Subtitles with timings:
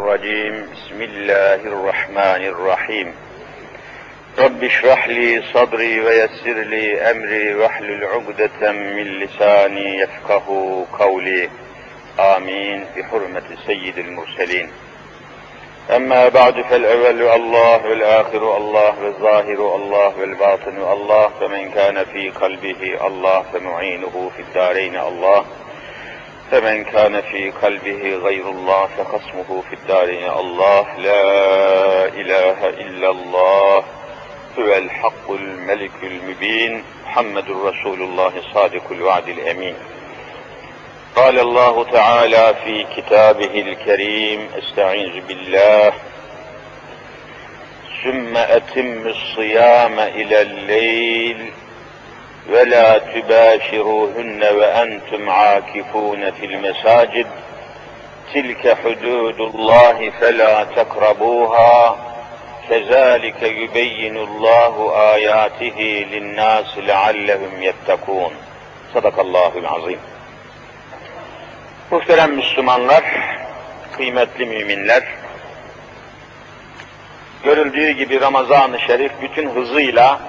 [0.00, 0.68] الرجيم.
[0.72, 3.14] بسم الله الرحمن الرحيم.
[4.38, 10.46] رب اشرح لي صدري ويسر لي أمري واحلل عقدة من لساني يفقه
[10.98, 11.50] قولي.
[12.18, 12.86] آمين.
[12.96, 14.70] بحرمة سيد المرسلين.
[15.90, 23.42] أما بعد فالأول الله والآخر الله والظاهر الله والباطن الله فمن كان في قلبه الله
[23.52, 25.44] فمعينه في الدارين الله.
[26.51, 33.83] فمن كان في قلبه غير الله فخصمه في الدارين الله لا إله إلا الله
[34.59, 39.75] هو الحق الملك المبين محمد رسول الله صادق الوعد الأمين
[41.15, 45.93] قال الله تعالى في كتابه الكريم استعيذ بالله
[48.03, 51.51] ثم أتم الصيام إلى الليل
[52.49, 57.27] ولا تباشروهن وأنتم عاكفون في المساجد
[58.33, 61.97] تلك حدود الله فلا تقربوها
[62.69, 68.31] كذلك يبين الله آياته للناس لعلهم يتقون
[68.93, 69.99] صدق الله العظيم
[71.91, 73.03] Muhterem Müslümanlar,
[73.97, 75.03] kıymetli müminler,
[77.43, 80.19] görüldüğü gibi Ramazan-ı Şerif bütün hızıyla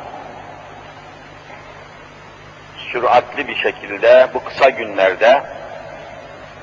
[2.91, 5.43] süratli bir şekilde bu kısa günlerde,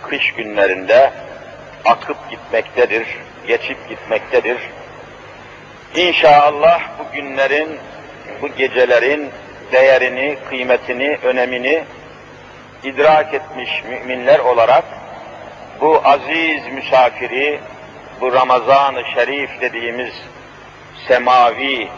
[0.03, 1.13] kış günlerinde
[1.85, 3.07] akıp gitmektedir,
[3.47, 4.59] geçip gitmektedir.
[5.95, 7.79] İnşallah bu günlerin,
[8.43, 9.31] bu gecelerin
[9.73, 11.85] değerini, kıymetini, önemini
[12.85, 14.85] idrak etmiş müminler olarak
[15.81, 17.61] bu aziz misafiri,
[18.21, 20.13] bu Ramazan-ı Şerif dediğimiz
[21.09, 21.89] semavi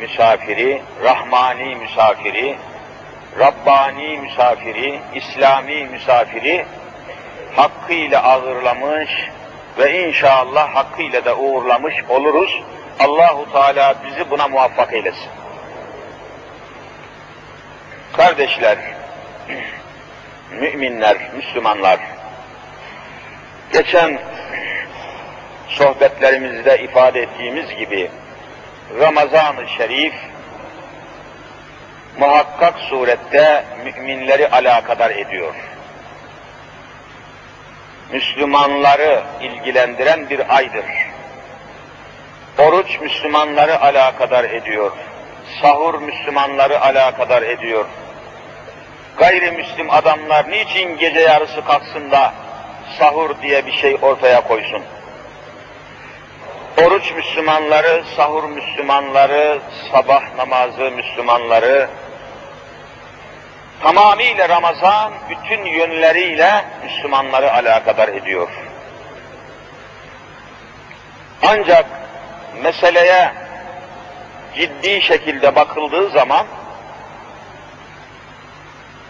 [0.00, 2.56] misafiri, rahmani misafiri,
[3.38, 6.66] Rabbani misafiri, İslami misafiri
[7.56, 9.10] hakkıyla ağırlamış
[9.78, 12.62] ve inşallah hakkıyla da uğurlamış oluruz.
[12.98, 15.30] Allahu Teala bizi buna muvaffak eylesin.
[18.12, 18.78] Kardeşler,
[20.50, 22.00] müminler, Müslümanlar,
[23.72, 24.18] geçen
[25.68, 28.10] sohbetlerimizde ifade ettiğimiz gibi
[29.00, 30.14] Ramazan-ı Şerif
[32.18, 35.54] muhakkak surette müminleri alakadar ediyor.
[38.12, 40.84] Müslümanları ilgilendiren bir aydır.
[42.58, 44.92] Oruç Müslümanları alakadar ediyor.
[45.62, 47.84] Sahur Müslümanları alakadar ediyor.
[49.16, 52.34] Gayrimüslim adamlar niçin gece yarısı kalksın da
[52.98, 54.82] sahur diye bir şey ortaya koysun?
[56.86, 59.60] Oruç Müslümanları, sahur Müslümanları,
[59.92, 61.88] sabah namazı Müslümanları,
[63.82, 68.48] tamamıyla Ramazan bütün yönleriyle Müslümanları alakadar ediyor.
[71.42, 71.86] Ancak
[72.62, 73.32] meseleye
[74.54, 76.46] ciddi şekilde bakıldığı zaman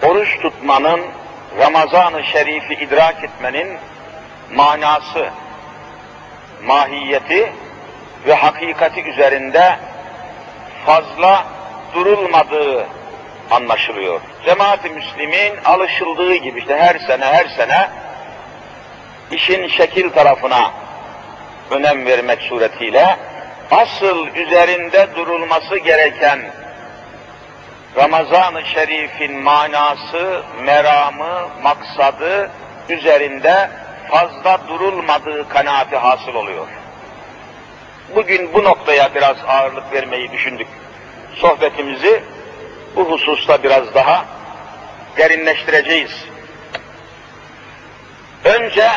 [0.02, 1.00] oruç tutmanın,
[1.58, 3.78] Ramazan-ı Şerif'i idrak etmenin
[4.54, 5.30] manası,
[6.64, 7.52] mahiyeti
[8.26, 9.76] ve hakikati üzerinde
[10.86, 11.44] fazla
[11.94, 12.86] durulmadığı
[13.50, 14.20] anlaşılıyor.
[14.44, 17.88] Cemaat-i Müslim'in alışıldığı gibi işte her sene her sene
[19.30, 20.70] işin şekil tarafına
[21.70, 23.16] önem vermek suretiyle
[23.70, 26.40] asıl üzerinde durulması gereken
[27.96, 32.50] Ramazan-ı Şerif'in manası, meramı, maksadı
[32.88, 33.70] üzerinde
[34.10, 36.66] fazla durulmadığı kanaati hasıl oluyor.
[38.14, 40.68] Bugün bu noktaya biraz ağırlık vermeyi düşündük.
[41.34, 42.22] Sohbetimizi
[42.96, 44.24] bu hususta biraz daha
[45.16, 46.24] derinleştireceğiz.
[48.44, 48.90] Önce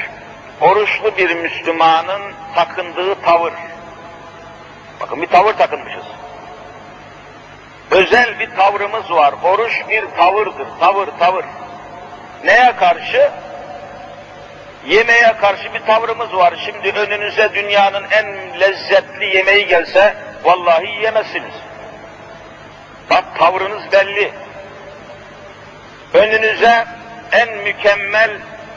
[0.60, 3.52] oruçlu bir Müslümanın takındığı tavır.
[5.00, 6.04] Bakın bir tavır takınmışız.
[7.90, 9.34] Özel bir tavrımız var.
[9.44, 10.66] Oruç bir tavırdır.
[10.80, 11.44] Tavır, tavır.
[12.44, 13.30] Neye karşı?
[14.86, 16.54] Yemeğe karşı bir tavrımız var.
[16.64, 20.14] Şimdi önünüze dünyanın en lezzetli yemeği gelse
[20.44, 21.54] vallahi yiyemezsiniz.
[23.10, 24.32] Bak tavrınız belli.
[26.14, 26.84] Önünüze
[27.32, 28.30] en mükemmel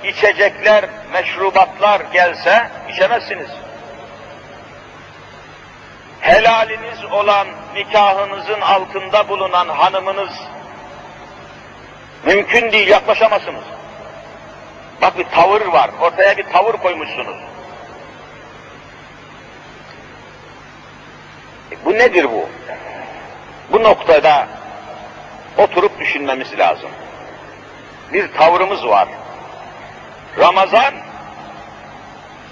[0.04, 3.50] içecekler, meşrubatlar gelse içemezsiniz.
[6.20, 10.32] Helaliniz olan nikahınızın altında bulunan hanımınız
[12.26, 13.75] mümkün değil yaklaşamazsınız.
[15.02, 17.38] Bak bir tavır var, ortaya bir tavır koymuşsunuz.
[21.72, 22.50] E bu nedir bu?
[23.72, 24.48] Bu noktada
[25.58, 26.90] oturup düşünmemiz lazım.
[28.14, 29.08] Bir tavrımız var.
[30.40, 30.94] Ramazan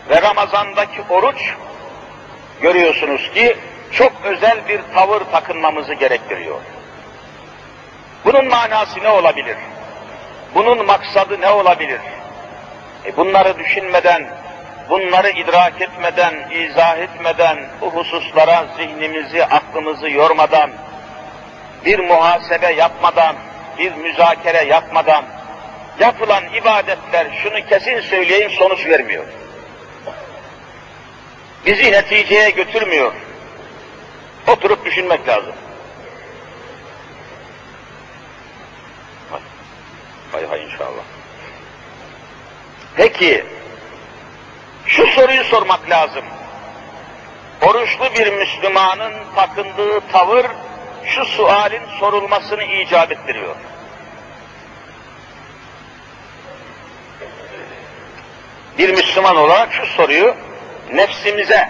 [0.10, 1.54] Ve Ramazan'daki oruç
[2.62, 3.58] görüyorsunuz ki
[3.92, 6.62] çok özel bir tavır takınmamızı gerektiriyor.
[8.26, 9.58] Bunun manası ne olabilir?
[10.56, 12.00] Bunun maksadı ne olabilir?
[13.06, 14.28] E bunları düşünmeden,
[14.90, 20.72] bunları idrak etmeden, izah etmeden, bu hususlara zihnimizi, aklımızı yormadan,
[21.86, 23.36] bir muhasebe yapmadan,
[23.78, 25.26] bir müzakere yapmadan,
[26.00, 29.26] yapılan ibadetler şunu kesin söyleyeyim sonuç vermiyor.
[31.66, 33.14] Bizi neticeye götürmüyor.
[34.48, 35.54] Oturup düşünmek lazım.
[40.32, 41.04] Hay hay inşallah.
[42.96, 43.46] Peki,
[44.86, 46.24] şu soruyu sormak lazım.
[47.62, 50.46] Oruçlu bir Müslümanın takındığı tavır
[51.06, 53.56] şu sualin sorulmasını icap ettiriyor.
[58.78, 60.36] Bir Müslüman olarak şu soruyu
[60.94, 61.70] nefsimize,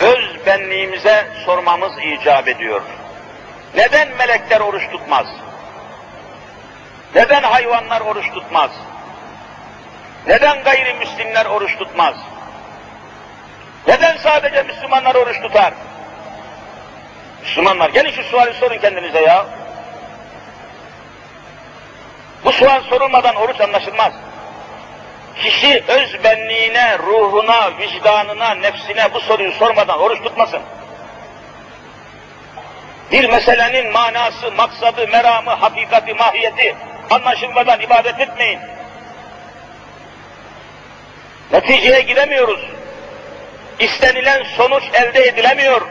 [0.00, 2.82] öz benliğimize sormamız icap ediyor.
[3.74, 5.26] Neden melekler oruç tutmaz?
[7.14, 8.70] Neden hayvanlar oruç tutmaz?
[10.26, 12.14] Neden gayrimüslimler oruç tutmaz?
[13.88, 15.72] Neden sadece Müslümanlar oruç tutar?
[17.42, 19.46] Müslümanlar, gelin şu suali sorun kendinize ya.
[22.44, 24.12] Bu sual sorulmadan oruç anlaşılmaz.
[25.42, 30.62] Kişi öz benliğine, ruhuna, vicdanına, nefsine bu soruyu sormadan oruç tutmasın.
[33.12, 36.76] Bir meselenin manası, maksadı, meramı, hakikati, mahiyeti
[37.10, 38.60] anlaşılmadan ibadet etmeyin.
[41.52, 42.60] Neticeye gidemiyoruz.
[43.78, 45.82] İstenilen sonuç elde edilemiyor.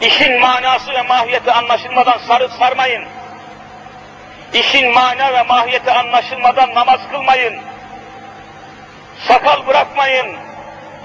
[0.00, 3.04] İşin manası ve mahiyeti anlaşılmadan sarıp sarmayın.
[4.52, 7.60] İşin mana ve mahiyeti anlaşılmadan namaz kılmayın.
[9.28, 10.36] Sakal bırakmayın.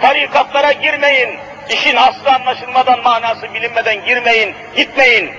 [0.01, 1.39] Tarikatlara girmeyin.
[1.69, 5.31] İşin aslı anlaşılmadan manası bilinmeden girmeyin, gitmeyin.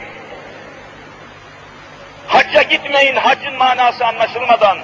[2.26, 4.78] Hacca gitmeyin, haccın manası anlaşılmadan.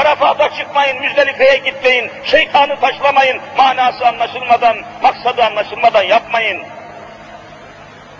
[0.00, 6.62] Arafat'a çıkmayın, Müzdelife'ye gitmeyin, şeytanı taşlamayın, manası anlaşılmadan, maksadı anlaşılmadan yapmayın.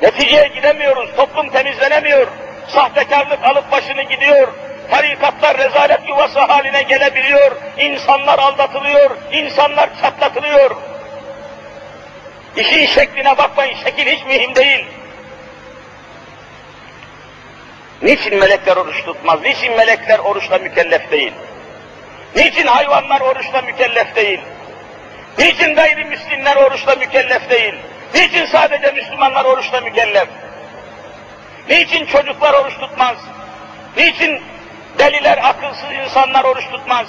[0.03, 2.27] Neticeye gidemiyoruz, toplum temizlenemiyor,
[2.69, 4.49] sahtekarlık alıp başını gidiyor,
[4.91, 10.77] tarikatlar rezalet yuvası haline gelebiliyor, insanlar aldatılıyor, insanlar çatlatılıyor.
[12.57, 14.87] İşin şekline bakmayın, şekil hiç mühim değil.
[18.03, 19.43] Niçin melekler oruç tutmaz?
[19.43, 21.33] Niçin melekler oruçla mükellef değil?
[22.35, 24.41] Niçin hayvanlar oruçla mükellef değil?
[25.39, 27.75] Niçin gayrimüslimler oruçla mükellef değil?
[28.15, 30.29] Niçin sadece Müslümanlar oruçla mükellef?
[31.69, 33.17] Niçin çocuklar oruç tutmaz?
[33.97, 34.43] Niçin
[34.99, 37.07] deliler, akılsız insanlar oruç tutmaz?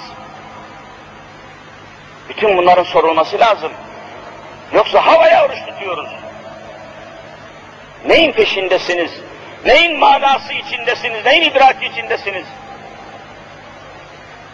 [2.28, 3.72] Bütün bunların sorulması lazım.
[4.72, 6.08] Yoksa havaya oruç tutuyoruz.
[8.06, 9.10] Neyin peşindesiniz?
[9.66, 11.24] Neyin manası içindesiniz?
[11.24, 12.44] Neyin idraki içindesiniz?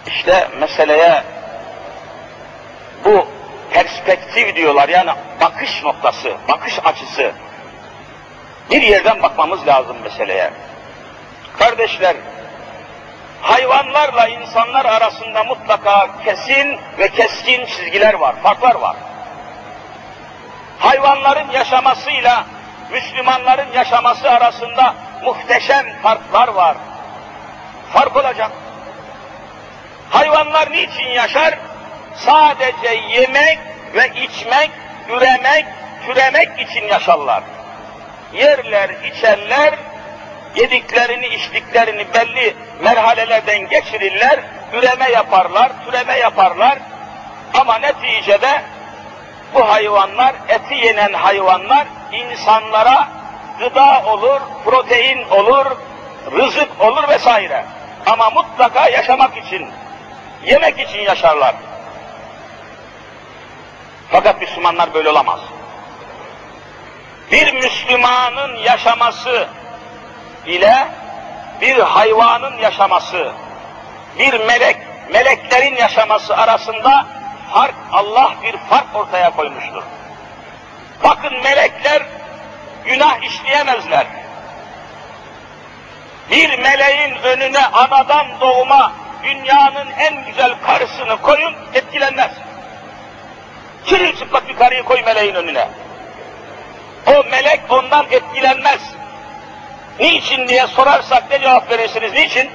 [0.07, 1.23] İşte meseleye
[3.05, 3.27] bu
[3.71, 5.11] perspektif diyorlar yani
[5.41, 7.33] bakış noktası, bakış açısı.
[8.71, 10.51] Bir yerden bakmamız lazım meseleye.
[11.59, 12.17] Kardeşler,
[13.41, 18.97] hayvanlarla insanlar arasında mutlaka kesin ve keskin çizgiler var, farklar var.
[20.79, 22.45] Hayvanların yaşamasıyla
[22.93, 26.77] Müslümanların yaşaması arasında muhteşem farklar var.
[27.93, 28.51] Fark olacak.
[30.11, 31.59] Hayvanlar niçin yaşar?
[32.17, 33.59] Sadece yemek
[33.95, 34.71] ve içmek,
[35.09, 35.67] üremek,
[36.07, 37.43] türemek için yaşarlar.
[38.33, 39.75] Yerler, içerler,
[40.57, 44.41] yediklerini, içtiklerini belli merhalelerden geçirirler,
[44.73, 46.79] üreme yaparlar, türeme yaparlar.
[47.55, 48.63] Ama neticede
[49.55, 53.09] bu hayvanlar, eti yenen hayvanlar insanlara
[53.59, 55.67] gıda olur, protein olur,
[56.33, 57.65] rızık olur vesaire.
[58.07, 59.71] Ama mutlaka yaşamak için,
[60.47, 61.55] yemek için yaşarlar.
[64.11, 65.41] Fakat Müslümanlar böyle olamaz.
[67.33, 69.49] Bir Müslümanın yaşaması
[70.47, 70.89] ile
[71.61, 73.33] bir hayvanın yaşaması,
[74.19, 74.77] bir melek,
[75.13, 77.07] meleklerin yaşaması arasında
[77.53, 79.83] fark, Allah bir fark ortaya koymuştur.
[81.05, 82.03] Bakın melekler
[82.85, 84.07] günah işleyemezler.
[86.31, 88.93] Bir meleğin önüne anadan doğma
[89.25, 92.31] dünyanın en güzel karısını koyun etkilenmez.
[93.87, 95.69] Çırılçıplak bir karıyı koy meleğin önüne.
[97.07, 98.81] O melek ondan etkilenmez.
[100.01, 102.13] Niçin diye sorarsak ne cevap verirsiniz?
[102.13, 102.51] Niçin?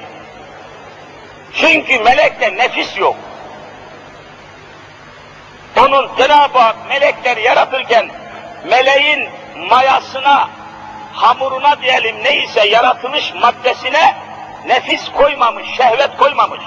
[1.53, 3.15] Çünkü melekte nefis yok.
[5.79, 8.09] Onun Cenab-ı Hak melekleri yaratırken
[8.69, 9.29] meleğin
[9.69, 10.49] mayasına,
[11.13, 14.28] hamuruna diyelim neyse yaratılış maddesine
[14.65, 16.61] nefis koymamış, şehvet koymamış.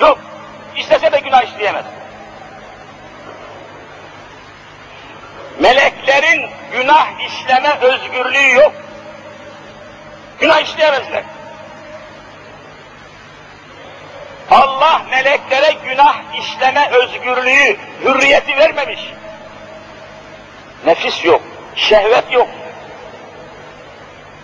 [0.00, 0.18] Yok.
[0.76, 1.84] İstese de günah işleyemez.
[5.60, 8.72] Meleklerin günah işleme özgürlüğü yok.
[10.40, 11.22] Günah işleyemezler.
[14.50, 19.00] Allah meleklere günah işleme özgürlüğü, hürriyeti vermemiş.
[20.86, 21.42] Nefis yok,
[21.76, 22.48] şehvet yok.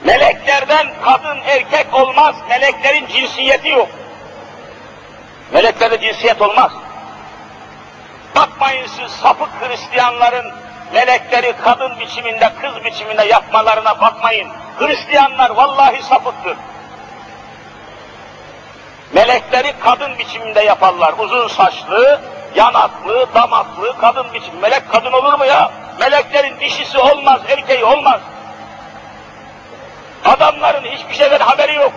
[0.05, 3.89] Meleklerden kadın erkek olmaz, meleklerin cinsiyeti yok.
[5.53, 6.73] Meleklerde cinsiyet olmaz.
[8.37, 10.53] Bakmayın siz sapık Hristiyanların
[10.95, 14.49] melekleri kadın biçiminde, kız biçiminde yapmalarına bakmayın.
[14.79, 16.57] Hristiyanlar vallahi sapıktır.
[19.13, 21.15] Melekleri kadın biçiminde yaparlar.
[21.19, 22.21] Uzun saçlı,
[22.55, 24.55] yanaklı, damaklı, kadın biçim.
[24.63, 25.71] Melek kadın olur mu ya?
[26.01, 28.21] Meleklerin dişisi olmaz, erkeği olmaz.
[30.25, 31.93] Adamların hiçbir şeyden haberi yok.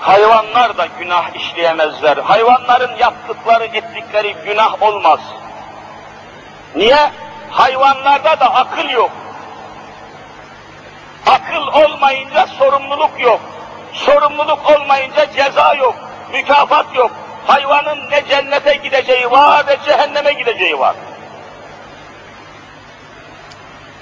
[0.00, 2.16] Hayvanlar da günah işleyemezler.
[2.16, 5.20] Hayvanların yaptıkları, ettikleri günah olmaz.
[6.74, 7.10] Niye?
[7.50, 9.10] Hayvanlarda da akıl yok.
[11.26, 13.40] Akıl olmayınca sorumluluk yok.
[13.92, 15.94] Sorumluluk olmayınca ceza yok.
[16.32, 17.10] Mükafat yok.
[17.46, 20.94] Hayvanın ne cennete gideceği var ne cehenneme gideceği var.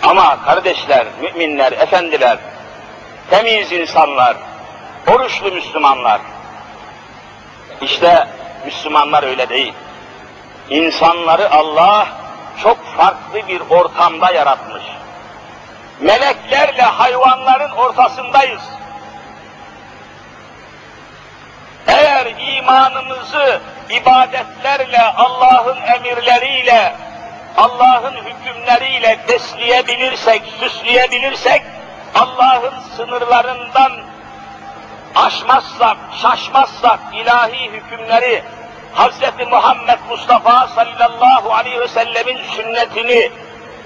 [0.02, 2.38] Ama kardeşler, müminler, efendiler,
[3.30, 4.36] temiz insanlar,
[5.08, 6.20] oruçlu Müslümanlar,
[7.80, 8.28] işte
[8.64, 9.72] Müslümanlar öyle değil.
[10.70, 12.08] İnsanları Allah
[12.62, 14.82] çok farklı bir ortamda yaratmış.
[16.00, 18.62] Meleklerle hayvanların ortasındayız.
[21.86, 22.26] Eğer
[22.56, 26.96] imanımızı ibadetlerle, Allah'ın emirleriyle,
[27.60, 31.62] Allah'ın hükümleriyle besleyebilirsek, süsleyebilirsek,
[32.14, 33.92] Allah'ın sınırlarından
[35.14, 38.42] aşmazsak, şaşmazsak ilahi hükümleri,
[38.94, 39.48] Hz.
[39.50, 43.30] Muhammed Mustafa sallallahu aleyhi ve sellemin sünnetini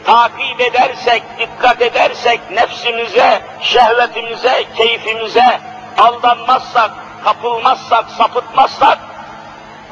[0.06, 5.60] takip edersek, dikkat edersek, nefsimize, şehvetimize, keyfimize
[5.98, 6.90] aldanmazsak,
[7.24, 8.98] kapılmazsak, sapıtmazsak,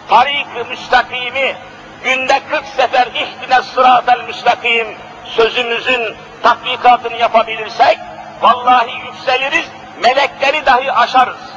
[0.08, 1.56] tarik-ı müstakimi
[2.04, 7.98] günde 40 sefer ihtine sıratel müstakim sözümüzün tatbikatını yapabilirsek,
[8.40, 9.66] vallahi yükseliriz,
[10.02, 11.52] melekleri dahi aşarız.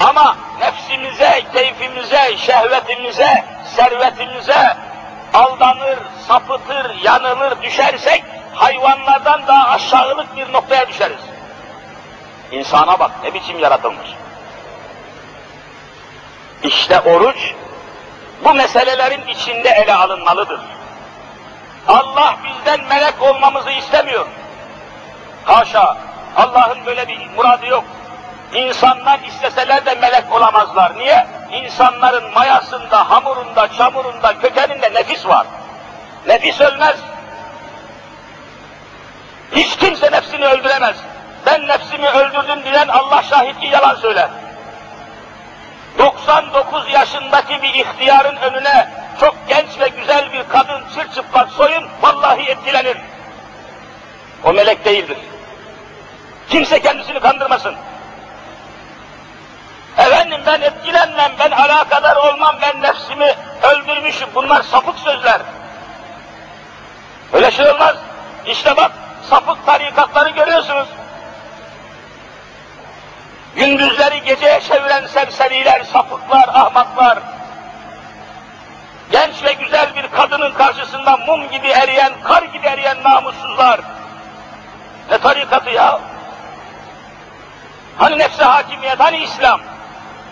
[0.00, 3.44] Ama nefsimize, keyfimize, şehvetimize,
[3.76, 4.76] servetimize
[5.34, 5.98] aldanır,
[6.28, 8.24] sapıtır, yanılır, düşersek
[8.54, 11.20] hayvanlardan daha aşağılık bir noktaya düşeriz.
[12.50, 14.08] İnsana bak ne biçim yaratılmış.
[16.62, 17.54] İşte oruç
[18.44, 20.60] bu meselelerin içinde ele alınmalıdır.
[21.88, 24.26] Allah bizden melek olmamızı istemiyor.
[25.44, 25.96] Haşa,
[26.36, 27.84] Allah'ın böyle bir muradı yok.
[28.54, 30.98] İnsanlar isteseler de melek olamazlar.
[30.98, 31.26] Niye?
[31.52, 35.46] İnsanların mayasında, hamurunda, çamurunda, kökeninde nefis var.
[36.26, 36.96] Nefis ölmez.
[39.52, 40.96] Hiç kimse nefsini öldüremez.
[41.46, 44.28] Ben nefsimi öldürdüm diyen Allah şahit ki yalan söyler.
[45.98, 48.88] 99 yaşındaki bir ihtiyarın önüne
[49.20, 52.96] çok genç ve güzel bir kadın çırçıplak soyun, vallahi etkilenir.
[54.44, 55.18] O melek değildir.
[56.48, 57.74] Kimse kendisini kandırmasın.
[59.98, 64.28] Efendim ben etkilenmem, ben alakadar olmam, ben nefsimi öldürmüşüm.
[64.34, 65.40] Bunlar sapık sözler.
[67.32, 67.96] Öyle şey olmaz.
[68.46, 68.92] İşte bak,
[69.30, 70.88] sapık tarikatları görüyorsunuz.
[73.56, 77.18] Gündüzleri geceye çeviren serseriler, sapıklar, ahmaklar.
[79.10, 83.80] Genç ve güzel bir kadının karşısında mum gibi eriyen, kar gibi eriyen namussuzlar.
[85.10, 86.00] Ne tarikatı ya?
[87.98, 89.60] Hani nefse hakimiyet, hani İslam?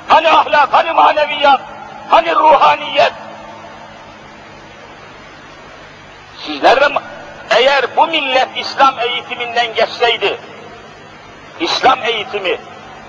[0.09, 1.61] Hani ahlak, hani maneviyat,
[2.09, 3.13] hani ruhaniyet?
[6.47, 6.93] Siz nereden,
[7.51, 10.41] eğer bu millet İslam eğitiminden geçseydi,
[11.61, 12.59] İslam eğitimi,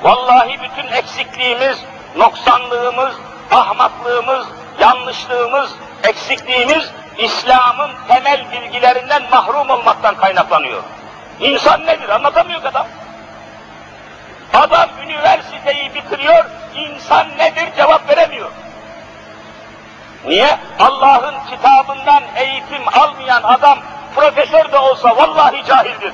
[0.04, 1.78] vallahi bütün eksikliğimiz,
[2.18, 3.16] noksanlığımız,
[3.52, 4.46] ahmaklığımız,
[4.80, 5.72] yanlışlığımız,
[6.04, 10.84] eksikliğimiz, İslam'ın temel bilgilerinden mahrum olmaktan kaynaklanıyor.
[11.40, 12.10] İnsan nedir?
[12.10, 12.88] Anlatamıyor adam.
[14.54, 18.52] Adam üniversiteyi bitiriyor, insan nedir cevap veremiyor.
[20.26, 20.60] Niye?
[20.80, 23.80] Allah'ın kitabından eğitim almayan adam
[24.16, 26.14] profesör de olsa vallahi cahildir.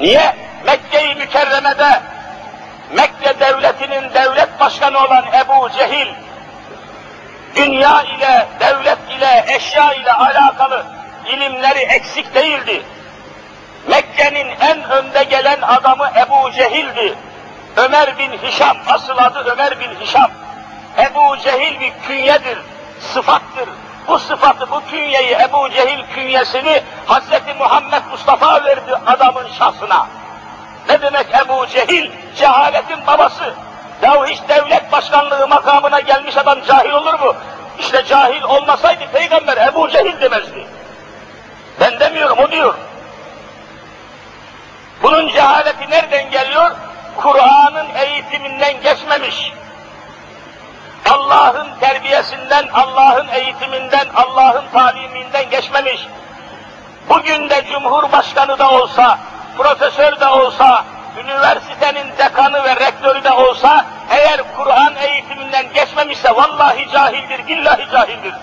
[0.00, 0.49] Niye?
[0.70, 2.00] Mekke-i Mükerreme'de
[2.90, 6.08] Mekke devletinin devlet başkanı olan Ebu Cehil,
[7.56, 10.86] dünya ile, devlet ile, eşya ile alakalı
[11.26, 12.82] ilimleri eksik değildi.
[13.88, 17.14] Mekke'nin en önde gelen adamı Ebu Cehil'di.
[17.76, 20.30] Ömer bin Hişam, asıl adı Ömer bin Hişam.
[20.98, 22.58] Ebu Cehil bir künyedir,
[23.00, 23.68] sıfattır.
[24.08, 27.58] Bu sıfatı, bu künyeyi, Ebu Cehil künyesini Hz.
[27.58, 30.19] Muhammed Mustafa verdi adamın şahsına.
[30.88, 32.10] Ne demek Ebu Cehil?
[32.36, 33.54] Cehaletin babası.
[34.02, 37.34] Yahu hiç devlet başkanlığı makamına gelmiş adam cahil olur mu?
[37.78, 40.66] İşte cahil olmasaydı peygamber Ebu Cehil demezdi.
[41.80, 42.74] Ben demiyorum, o diyor.
[45.02, 46.70] Bunun cehaleti nereden geliyor?
[47.16, 49.52] Kur'an'ın eğitiminden geçmemiş.
[51.10, 56.06] Allah'ın terbiyesinden, Allah'ın eğitiminden, Allah'ın taliminden geçmemiş.
[57.08, 59.18] Bugün de Cumhurbaşkanı da olsa,
[59.56, 60.84] profesör de olsa,
[61.18, 68.34] üniversitenin dekanı ve rektörü de olsa, eğer Kur'an eğitiminden geçmemişse vallahi cahildir, billahi cahildir.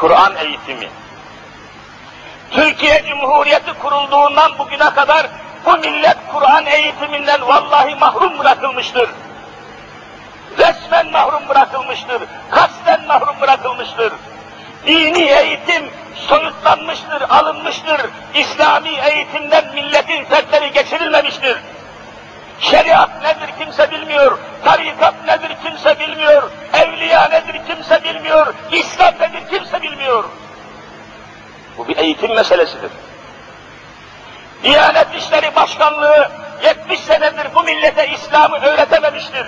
[0.00, 0.88] Kur'an eğitimi.
[2.50, 5.26] Türkiye Cumhuriyeti kurulduğundan bugüne kadar
[5.66, 9.10] bu millet Kur'an eğitiminden vallahi mahrum bırakılmıştır.
[10.58, 14.12] Resmen mahrum bırakılmıştır, kasten mahrum bırakılmıştır.
[14.86, 18.00] Dini eğitim soyutlanmıştır, alınmıştır.
[18.34, 21.56] İslami eğitimden milletin fertleri geçirilmemiştir.
[22.60, 29.82] Şeriat nedir kimse bilmiyor, tarikat nedir kimse bilmiyor, evliya nedir kimse bilmiyor, İslam nedir kimse
[29.82, 30.24] bilmiyor.
[31.78, 32.90] Bu bir eğitim meselesidir.
[34.62, 36.30] Diyanet İşleri Başkanlığı
[36.64, 39.46] 70 senedir bu millete İslam'ı öğretememiştir.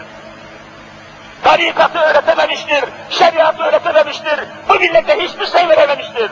[1.45, 6.31] Tarikatı öğretememiştir, şeriatı öğretememiştir, bu millete hiçbir şey verememiştir.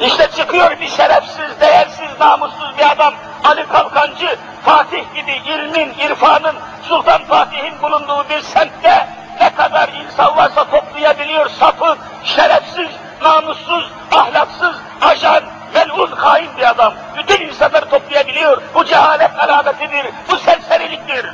[0.00, 7.24] İşte çıkıyor bir şerefsiz, değersiz, namussuz bir adam, Ali Kalkancı, Fatih gibi ilmin, irfanın, Sultan
[7.24, 9.06] Fatih'in bulunduğu bir semtte
[9.40, 12.90] ne kadar insan varsa toplayabiliyor, sapık, şerefsiz,
[13.22, 15.42] namussuz, ahlaksız, ajan,
[15.74, 16.94] melun, hain bir adam.
[17.18, 18.62] Bütün insanları toplayabiliyor.
[18.74, 21.26] Bu cehalet alametidir, bu serseriliktir.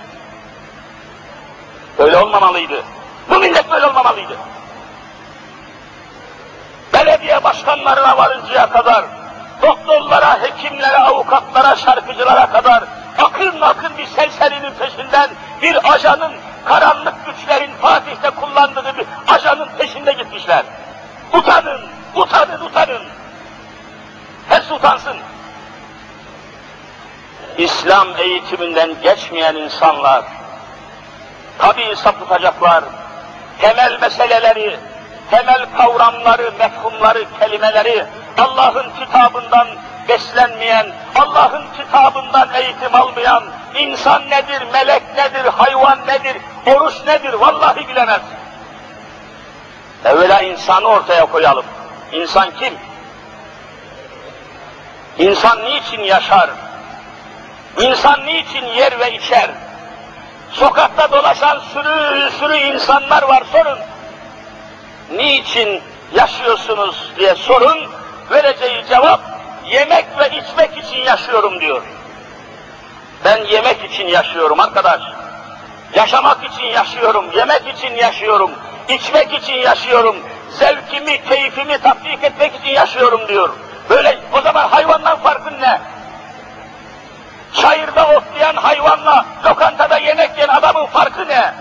[1.98, 2.84] Öyle olmamalıydı.
[3.30, 4.36] Bu millet böyle olmamalıydı.
[6.92, 9.04] Belediye başkanlarına varıncaya kadar,
[9.62, 12.84] doktorlara, hekimlere, avukatlara, şarkıcılara kadar
[13.18, 15.30] akın akın bir serserinin peşinden,
[15.62, 16.32] bir ajanın,
[16.64, 20.62] karanlık güçlerin Fatih'te kullandığı bir ajanın peşinde gitmişler.
[21.32, 21.80] Utanın,
[22.14, 23.02] utanın, utanın.
[24.48, 25.16] Hepsi utansın.
[27.58, 30.24] İslam eğitiminden geçmeyen insanlar,
[31.58, 32.84] tabii sapıtacaklar,
[33.60, 34.76] temel meseleleri,
[35.30, 38.04] temel kavramları, mefhumları, kelimeleri
[38.38, 39.68] Allah'ın kitabından
[40.08, 43.42] beslenmeyen, Allah'ın kitabından eğitim almayan,
[43.78, 48.20] insan nedir, melek nedir, hayvan nedir, oruç nedir vallahi bilemez.
[50.04, 51.64] Evvela insanı ortaya koyalım.
[52.12, 52.74] İnsan kim?
[55.18, 56.50] İnsan niçin yaşar?
[57.80, 59.50] İnsan niçin yer ve içer?
[60.52, 63.78] Sokakta dolaşan sürü sürü insanlar var sorun.
[65.10, 65.82] Niçin
[66.14, 67.78] yaşıyorsunuz diye sorun.
[68.30, 69.20] Vereceği cevap
[69.66, 71.82] yemek ve içmek için yaşıyorum diyor.
[73.24, 75.00] Ben yemek için yaşıyorum arkadaş.
[75.94, 78.50] Yaşamak için yaşıyorum, yemek için yaşıyorum,
[78.88, 80.16] içmek için yaşıyorum,
[80.50, 83.50] zevkimi, keyfimi tatbik etmek için yaşıyorum diyor.
[83.90, 85.80] Böyle o zaman hayvandan farkın ne?
[87.52, 91.54] Çayırda otlayan hayvanla lokantada yemek yiyen adamın farkı ne?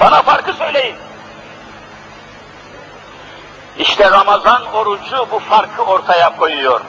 [0.00, 0.96] Bana farkı söyleyin.
[3.78, 6.80] İşte Ramazan orucu bu farkı ortaya koyuyor.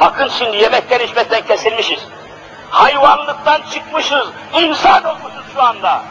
[0.00, 2.06] Bakın şimdi yemekten içmekten kesilmişiz.
[2.70, 6.02] Hayvanlıktan çıkmışız, insan olmuşuz şu anda.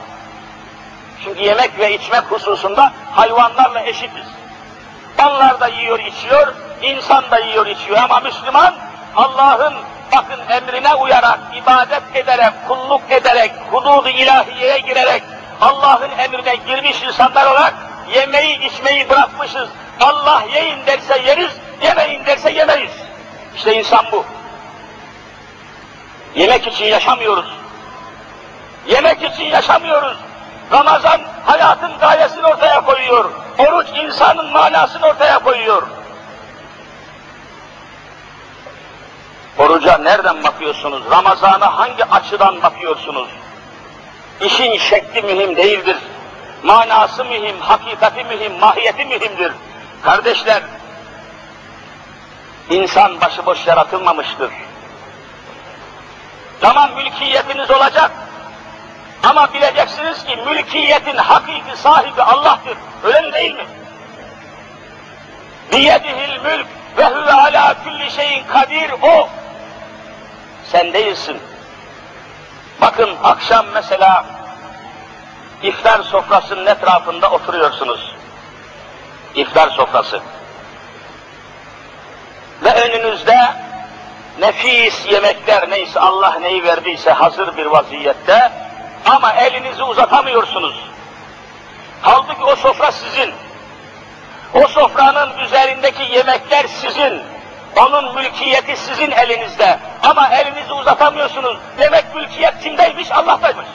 [1.24, 4.28] Çünkü yemek ve içmek hususunda hayvanlarla eşitiz.
[5.28, 8.76] Onlar da yiyor, içiyor, insan da yiyor, içiyor ama Müslüman
[9.16, 9.74] Allah'ın
[10.16, 15.24] bakın emrine uyarak, ibadet ederek, kulluk ederek, hudud-u ilahiyeye girerek,
[15.62, 17.74] Allah'ın emrine girmiş insanlar olarak
[18.14, 19.70] yemeği içmeyi bırakmışız.
[20.02, 22.92] Allah yiyin derse yeriz, yemeyin derse yemeyiz.
[23.56, 24.26] İşte insan bu.
[26.36, 27.54] Yemek için yaşamıyoruz.
[28.88, 30.18] Yemek için yaşamıyoruz.
[30.72, 33.32] Ramazan hayatın gayesini ortaya koyuyor.
[33.58, 35.84] Oruç insanın manasını ortaya koyuyor.
[39.60, 41.04] Oruca nereden bakıyorsunuz?
[41.12, 43.30] Ramazan'a hangi açıdan bakıyorsunuz?
[44.42, 45.98] İşin şekli mühim değildir.
[46.64, 49.52] Manası mühim, hakikati mühim, mahiyeti mühimdir.
[50.02, 50.64] Kardeşler,
[52.70, 54.52] İnsan başıboş yaratılmamıştır.
[56.62, 58.12] Tamam mülkiyetiniz olacak.
[59.24, 62.78] Ama bileceksiniz ki mülkiyetin hakiki sahibi Allah'tır.
[63.04, 63.66] Öyle mi değil mi?
[65.72, 66.66] Biyedihil mülk
[66.98, 69.30] ve huve ala kulli şeyin kadir o.
[70.72, 71.38] Sen değilsin.
[72.82, 74.26] Bakın akşam mesela
[75.64, 78.16] iftar sofrasının etrafında oturuyorsunuz.
[79.36, 80.22] İftar sofrası.
[82.64, 83.38] Ve önünüzde
[84.40, 88.52] nefis yemekler neyse Allah neyi verdiyse hazır bir vaziyette
[89.06, 90.76] ama elinizi uzatamıyorsunuz.
[92.02, 93.34] Halbuki o sofra sizin.
[94.54, 97.22] O sofranın üzerindeki yemekler sizin.
[97.78, 99.80] Onun mülkiyeti sizin elinizde.
[100.04, 101.58] Ama elinizi uzatamıyorsunuz.
[101.80, 103.12] Demek mülkiyet kimdeymiş?
[103.12, 103.66] Allah'taymış.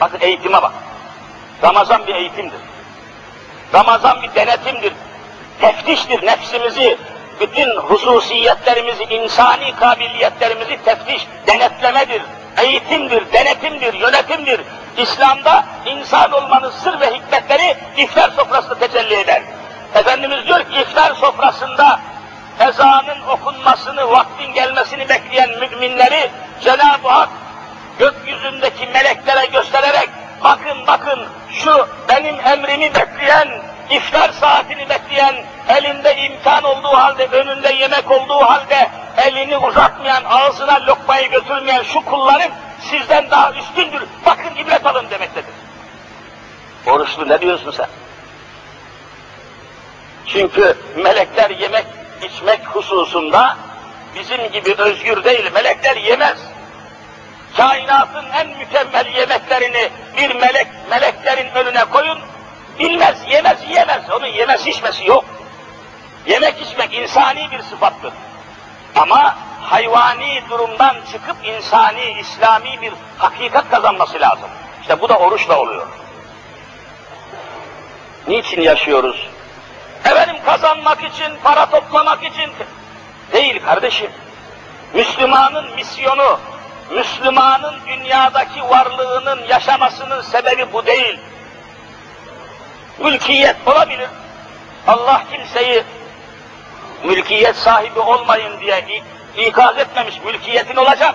[0.00, 0.72] Bakın eğitime bak.
[1.62, 2.60] Ramazan bir eğitimdir.
[3.74, 4.92] Ramazan bir denetimdir.
[5.60, 6.98] Teftiştir nefsimizi,
[7.40, 12.22] bütün hususiyetlerimizi, insani kabiliyetlerimizi teftiş, denetlemedir.
[12.62, 14.60] Eğitimdir, denetimdir, yönetimdir.
[14.96, 19.42] İslam'da insan olmanın sır ve hikmetleri iftar sofrasında tecelli eder.
[19.94, 22.00] Efendimiz diyor ki iftar sofrasında
[22.60, 27.28] ezanın okunmasını, vaktin gelmesini bekleyen müminleri Cenab-ı Hak
[27.98, 30.08] gökyüzündeki meleklere göstererek
[30.44, 31.20] bakın bakın
[31.52, 33.48] şu benim emrimi bekleyen,
[33.90, 35.34] iftar saatini bekleyen,
[35.68, 42.52] elinde imkan olduğu halde, önünde yemek olduğu halde, elini uzatmayan, ağzına lokmayı götürmeyen şu kullarım
[42.80, 44.02] sizden daha üstündür.
[44.26, 45.54] Bakın ibret alın demektedir.
[46.86, 47.86] Oruçlu ne diyorsun sen?
[50.26, 51.86] Çünkü melekler yemek
[52.22, 53.56] içmek hususunda
[54.14, 56.38] bizim gibi özgür değil, melekler yemez.
[57.56, 62.18] Kainatın en mükemmel yemeklerini bir melek, meleklerin önüne koyun,
[62.78, 64.10] bilmez, yemez, yiyemez.
[64.10, 65.24] Onun yemez içmesi yok.
[66.26, 68.12] Yemek içmek insani bir sıfattır.
[68.96, 74.50] Ama hayvani durumdan çıkıp insani, İslami bir hakikat kazanması lazım.
[74.80, 75.86] İşte bu da oruçla oluyor.
[78.28, 79.28] Niçin yaşıyoruz?
[80.04, 82.52] Efendim kazanmak için, para toplamak için
[83.32, 84.10] değil kardeşim.
[84.94, 86.40] Müslümanın misyonu,
[86.90, 91.18] Müslümanın dünyadaki varlığının yaşamasının sebebi bu değil.
[92.98, 94.08] Mülkiyet olabilir.
[94.86, 95.84] Allah kimseyi
[97.04, 99.02] mülkiyet sahibi olmayın diye
[99.36, 101.14] ikaz etmemiş, mülkiyetin olacak.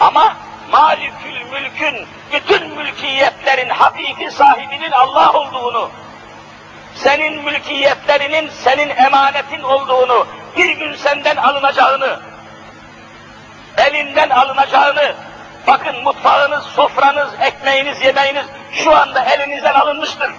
[0.00, 0.36] Ama
[0.72, 5.90] malikül mülkün, bütün mülkiyetlerin hakiki sahibinin Allah olduğunu,
[7.02, 12.20] senin mülkiyetlerinin senin emanetin olduğunu, bir gün senden alınacağını,
[13.78, 15.14] elinden alınacağını,
[15.66, 20.30] bakın mutfağınız, sofranız, ekmeğiniz, yemeğiniz şu anda elinizden alınmıştır.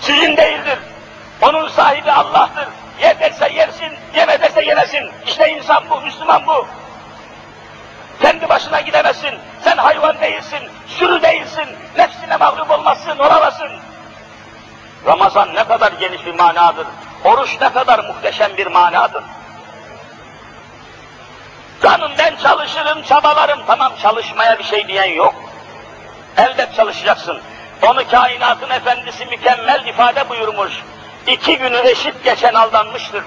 [0.00, 0.78] Sizin değildir.
[1.42, 2.68] Onun sahibi Allah'tır.
[3.02, 5.10] Ye derse yersin, yeme derse yemesin.
[5.26, 6.66] İşte insan bu, Müslüman bu.
[8.22, 9.34] Kendi başına gidemezsin.
[9.64, 11.66] Sen hayvan değilsin, sürü değilsin.
[11.98, 13.70] Nefsine mağlup olmazsın, olamazsın.
[15.06, 16.86] Ramazan ne kadar geniş bir manadır.
[17.24, 19.22] Oruç ne kadar muhteşem bir manadır.
[21.82, 23.60] Canım ben çalışırım, çabalarım.
[23.66, 25.34] Tamam çalışmaya bir şey diyen yok.
[26.36, 27.40] Elbet çalışacaksın.
[27.82, 30.72] Onu kainatın efendisi mükemmel ifade buyurmuş.
[31.26, 33.24] İki günü eşit geçen aldanmıştır.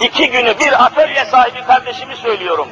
[0.00, 2.68] İki günü bir atölye sahibi kardeşimi söylüyorum.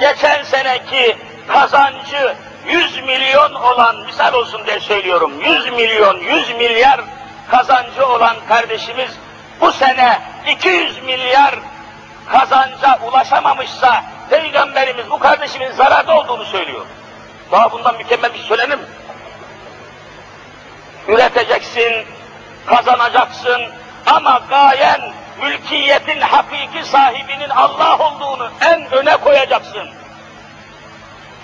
[0.00, 1.16] Geçen seneki
[1.48, 2.34] kazancı
[2.66, 7.00] 100 milyon olan, misal olsun diye söylüyorum, 100 milyon, 100 milyar
[7.50, 9.10] kazancı olan kardeşimiz
[9.60, 11.54] bu sene 200 milyar
[12.26, 16.86] kazanca ulaşamamışsa Peygamberimiz bu kardeşimin zararda olduğunu söylüyor.
[17.52, 18.84] Daha bundan mükemmel bir şey söylenir mi?
[21.08, 22.06] Üreteceksin,
[22.66, 23.62] kazanacaksın
[24.06, 25.00] ama gayen
[25.42, 29.88] mülkiyetin hakiki sahibinin Allah olduğunu en öne koyacaksın.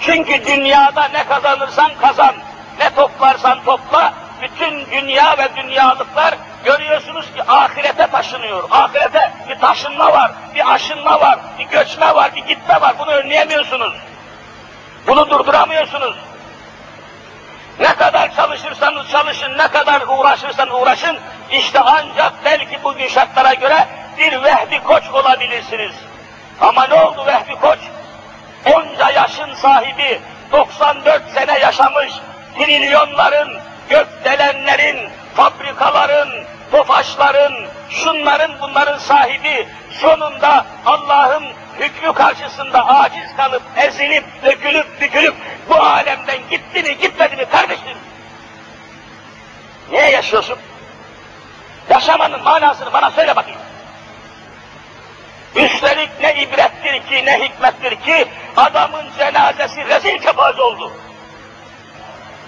[0.00, 2.34] Çünkü dünyada ne kazanırsan kazan,
[2.78, 8.68] ne toplarsan topla, bütün dünya ve dünyalıklar görüyorsunuz ki ahirete taşınıyor.
[8.70, 12.94] Ahirete bir taşınma var, bir aşınma var, bir göçme var, bir gitme var.
[12.98, 13.92] Bunu önleyemiyorsunuz.
[15.06, 16.16] Bunu durduramıyorsunuz.
[17.80, 21.18] Ne kadar çalışırsanız çalışın, ne kadar uğraşırsan uğraşın,
[21.50, 25.92] işte ancak belki bugün şartlara göre bir Vehbi Koç olabilirsiniz.
[26.60, 27.78] Ama ne oldu Vehbi Koç?
[28.64, 30.20] Onca yaşın sahibi,
[30.52, 32.12] 94 sene yaşamış,
[32.58, 33.58] trilyonların,
[33.90, 36.28] gökdelenlerin, fabrikaların,
[36.70, 37.54] tofaşların,
[37.90, 39.68] şunların bunların sahibi,
[40.00, 41.44] sonunda Allah'ın
[41.78, 45.34] hükmü karşısında aciz kalıp, ezilip, dökülüp, bükülüp
[45.68, 47.98] bu alemden gitti mi, gitmedi mi kardeşim?
[49.90, 50.58] Niye yaşıyorsun?
[51.90, 53.60] Yaşamanın manasını bana söyle bakayım.
[55.56, 60.92] Üstelik ne ibrettir ki, ne hikmettir ki adamın cenazesi rezil kepaze oldu.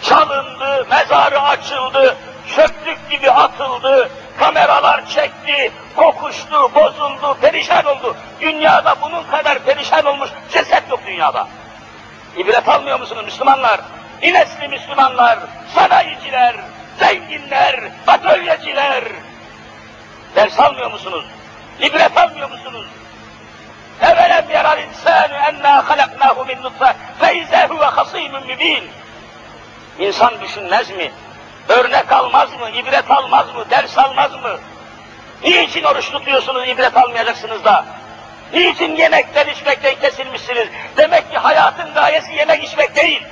[0.02, 2.16] Çalındı, mezarı açıldı,
[2.56, 8.16] çöplük gibi atıldı, kameralar çekti, kokuştu, bozuldu, perişan oldu.
[8.40, 11.48] Dünyada bunun kadar perişan olmuş ceset yok dünyada.
[12.36, 13.80] İbret almıyor musunuz Müslümanlar?
[14.22, 15.38] İnesli Müslümanlar,
[15.74, 16.56] sanayiciler,
[16.98, 19.04] zenginler, atölyeciler.
[20.36, 21.24] Ders almıyor musunuz?
[21.80, 22.86] İbret almıyor musunuz?
[24.02, 28.84] Evelem yaral insanu enna halaknahu min nutfe fe izâ huve hasîmün mübîn.
[29.98, 31.12] İnsan düşünmez mi?
[31.68, 32.70] Örnek almaz mı?
[32.70, 33.64] İbret almaz mı?
[33.70, 34.58] Ders almaz mı?
[35.44, 37.84] Niçin oruç tutuyorsunuz, ibret almayacaksınız da?
[38.52, 40.68] Niçin yemekten içmekten kesilmişsiniz?
[40.96, 43.22] Demek ki hayatın gayesi yemek içmek değil.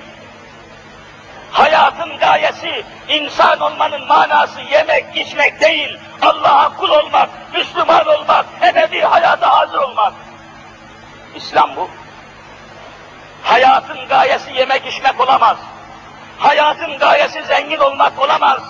[1.50, 5.98] Hayatın gayesi, insan olmanın manası yemek içmek değil.
[6.22, 10.12] Allah'a kul olmak, Müslüman olmak, ebedi hayata hazır olmak.
[11.36, 11.90] İslam bu.
[13.42, 15.56] Hayatın gayesi yemek içmek olamaz.
[16.38, 18.62] Hayatın gayesi zengin olmak olamaz.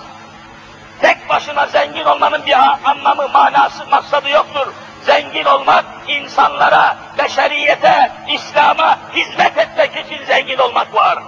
[1.01, 4.73] Tek başına zengin olmanın bir anlamı, manası, maksadı yoktur.
[5.01, 11.19] Zengin olmak, insanlara, beşeriyete, İslam'a hizmet etmek için zengin olmak var.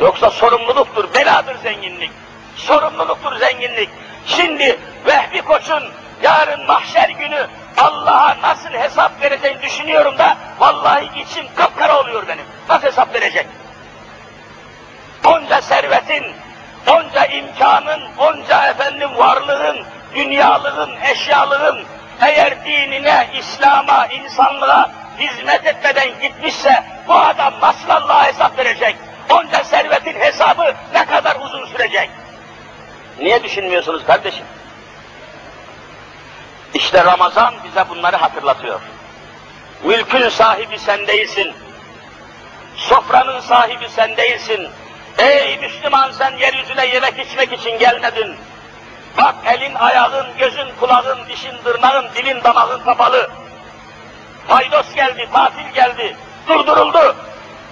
[0.00, 2.10] Yoksa sorumluluktur, beladır zenginlik.
[2.56, 3.90] Sorumluluktur zenginlik.
[4.26, 5.82] Şimdi Vehbi Koç'un
[6.22, 7.46] yarın mahşer günü
[7.78, 12.44] Allah'a nasıl hesap vereceğini düşünüyorum da vallahi içim kapkara oluyor benim.
[12.68, 13.46] Nasıl hesap verecek?
[15.24, 16.24] Onca servetin,
[16.88, 19.84] onca imkanın, onca efendim varlığın,
[20.14, 21.84] dünyalığın, eşyalığın
[22.20, 28.96] eğer dinine, İslam'a, insanlığa hizmet etmeden gitmişse bu adam nasıl Allah'a hesap verecek?
[29.30, 32.10] Onca servetin hesabı ne kadar uzun sürecek?
[33.18, 34.44] Niye düşünmüyorsunuz kardeşim?
[36.74, 38.80] İşte Ramazan bize bunları hatırlatıyor.
[39.84, 41.52] Mülkün sahibi sen değilsin.
[42.76, 44.68] Sofranın sahibi sen değilsin.
[45.18, 48.36] Ey Müslüman sen yeryüzüne yemek içmek için gelmedin.
[49.16, 53.30] Bak elin, ayağın, gözün, kulağın, dişin, tırnağın, dilin, damağın kapalı.
[54.48, 56.16] Paydos geldi, tatil geldi,
[56.48, 57.16] durduruldu.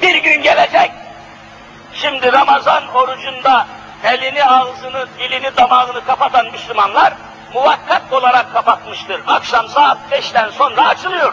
[0.02, 0.90] Bir gün gelecek.
[1.94, 3.66] Şimdi Ramazan orucunda
[4.04, 7.14] elini, ağzını, dilini, damağını kapatan Müslümanlar
[7.54, 9.22] muvakkat olarak kapatmıştır.
[9.26, 11.32] Akşam saat beşten sonra açılıyor.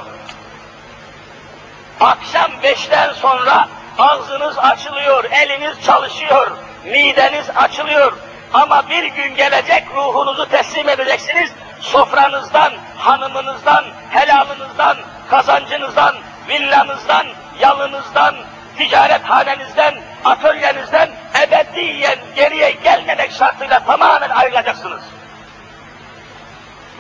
[1.99, 6.51] Akşam beşten sonra ağzınız açılıyor, eliniz çalışıyor,
[6.85, 8.13] mideniz açılıyor.
[8.53, 11.51] Ama bir gün gelecek ruhunuzu teslim edeceksiniz.
[11.79, 14.97] Sofranızdan, hanımınızdan, helalınızdan,
[15.29, 16.15] kazancınızdan,
[16.49, 17.25] villanızdan,
[17.59, 18.35] yalınızdan,
[18.77, 19.93] ticarethanenizden,
[20.25, 21.09] atölyenizden
[21.43, 25.01] ebediyen geriye gelmemek şartıyla tamamen ayrılacaksınız.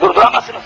[0.01, 0.63] Durduramazsınız.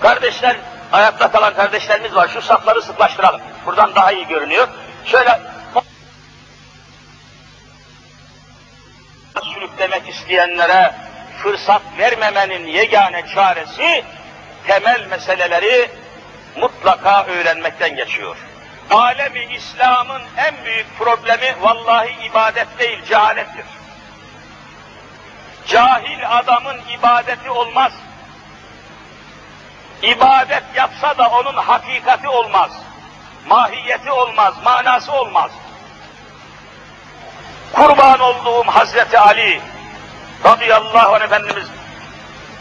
[0.00, 0.56] Kardeşler,
[0.92, 2.28] ayakta kalan kardeşlerimiz var.
[2.28, 3.40] Şu safları sıklaştıralım.
[3.66, 4.68] Buradan daha iyi görünüyor.
[5.04, 5.40] Şöyle
[9.42, 10.94] sürüklemek isteyenlere
[11.42, 14.04] fırsat vermemenin yegane çaresi
[14.66, 15.90] temel meseleleri
[16.56, 18.36] mutlaka öğrenmekten geçiyor.
[18.90, 23.64] Alemi İslam'ın en büyük problemi vallahi ibadet değil, cehalettir.
[25.66, 27.92] Cahil adamın ibadeti olmaz.
[30.02, 32.70] İbadet yapsa da onun hakikati olmaz.
[33.46, 35.50] Mahiyeti olmaz, manası olmaz.
[37.72, 39.60] Kurban olduğum Hazreti Ali
[40.44, 41.66] radıyallahu anh Efendimiz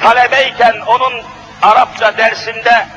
[0.01, 1.13] talebeyken onun
[1.61, 2.87] Arapça dersinde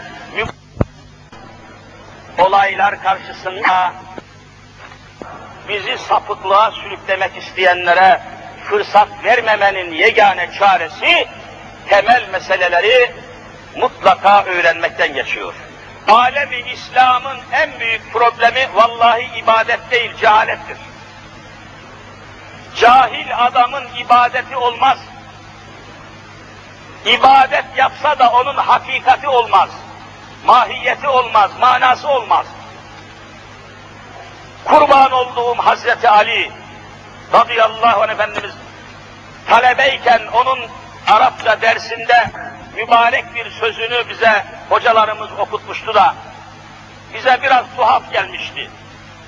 [2.39, 3.93] olaylar karşısında
[5.69, 8.21] bizi sapıklığa sürüklemek isteyenlere
[8.65, 11.29] fırsat vermemenin yegane çaresi
[11.89, 13.13] temel meseleleri
[13.77, 15.55] mutlaka öğrenmekten geçiyor.
[16.09, 20.77] Alemi İslam'ın en büyük problemi vallahi ibadet değil, cehalettir.
[22.77, 24.99] Cahil adamın ibadeti olmaz.
[27.05, 29.71] İbadet yapsa da onun hakikati olmaz.
[30.47, 32.47] Mahiyeti olmaz, manası olmaz.
[34.65, 36.51] Kurban olduğum Hazreti Ali
[37.35, 38.53] radıyallahu anh Efendimiz
[39.49, 40.59] talebeyken onun
[41.09, 42.31] Arapça dersinde
[42.77, 46.15] mübarek bir sözünü bize hocalarımız okutmuştu da
[47.15, 48.71] bize biraz tuhaf gelmişti.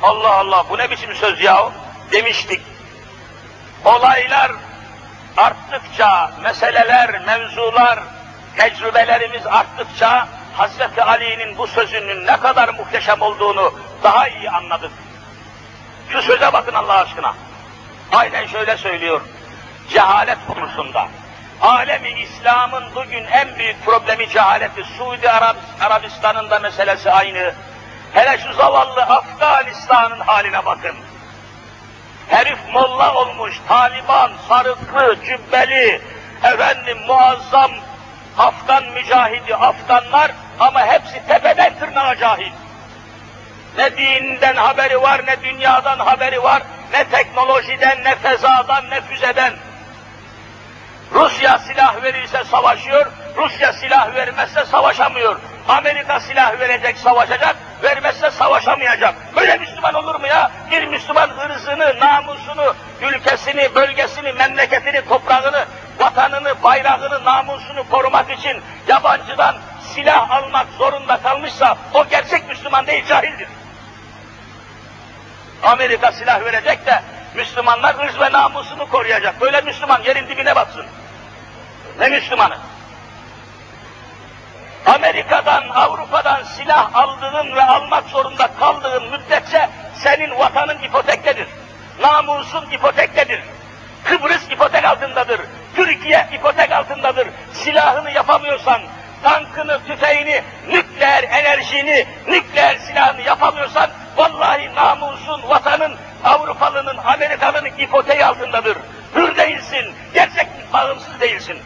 [0.02, 1.72] Allah Allah bu ne biçim söz yahu
[2.12, 2.60] demiştik.
[3.84, 4.52] Olaylar
[5.36, 7.98] arttıkça, meseleler, mevzular,
[8.56, 14.92] tecrübelerimiz arttıkça Hazreti Ali'nin bu sözünün ne kadar muhteşem olduğunu daha iyi anladık.
[16.08, 17.34] Şu söze bakın Allah aşkına.
[18.12, 19.20] Aynen şöyle söylüyor.
[19.88, 21.08] cehalet konusunda.
[21.60, 24.84] Alemi İslam'ın bugün en büyük problemi cehaleti.
[24.84, 27.54] Suudi Arab Arabistan'ın da meselesi aynı.
[28.12, 30.96] Hele şu zavallı Afganistan'ın haline bakın.
[32.28, 36.02] Herif molla olmuş, Taliban, sarıklı, cübbeli,
[36.42, 37.70] efendim muazzam
[38.38, 42.52] Afgan mücahidi, Afganlar ama hepsi tepeden tırnağa cahil.
[43.78, 46.62] Ne dininden haberi var, ne dünyadan haberi var,
[46.92, 49.52] ne teknolojiden, ne fezadan, ne füzeden.
[51.12, 55.36] Rusya silah verirse savaşıyor, Rusya silah vermezse savaşamıyor.
[55.68, 59.14] Amerika silah verecek, savaşacak, vermezse savaşamayacak.
[59.36, 60.50] Böyle Müslüman olur mu ya?
[60.70, 65.64] Bir Müslüman ırzını, namusunu, ülkesini, bölgesini, memleketini, toprağını,
[65.98, 69.56] vatanını, bayrağını, namusunu korumak için yabancıdan
[69.94, 73.48] silah almak zorunda kalmışsa o gerçek Müslüman değil, cahildir.
[75.62, 77.02] Amerika silah verecek de
[77.34, 79.40] Müslümanlar ırz ve namusunu koruyacak.
[79.40, 80.86] Böyle Müslüman yerin dibine batsın.
[81.98, 82.56] Ne Müslümanı?
[84.86, 91.46] Amerika'dan, Avrupa'dan silah aldığın ve almak zorunda kaldığın müddetçe senin vatanın ipotektedir.
[92.00, 93.40] Namusun ipotektedir.
[94.04, 95.40] Kıbrıs ipotek altındadır.
[95.76, 97.28] Türkiye ipotek altındadır.
[97.52, 98.82] Silahını yapamıyorsan,
[99.26, 108.78] tankını, tüfeğini, nükleer enerjini, nükleer silahını yapamıyorsan, vallahi namusun, vatanın, Avrupalının, Amerikalının ipoteği altındadır.
[109.14, 111.58] Hür değilsin, gerçek bağımsız değilsin.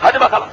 [0.00, 0.48] Hadi bakalım.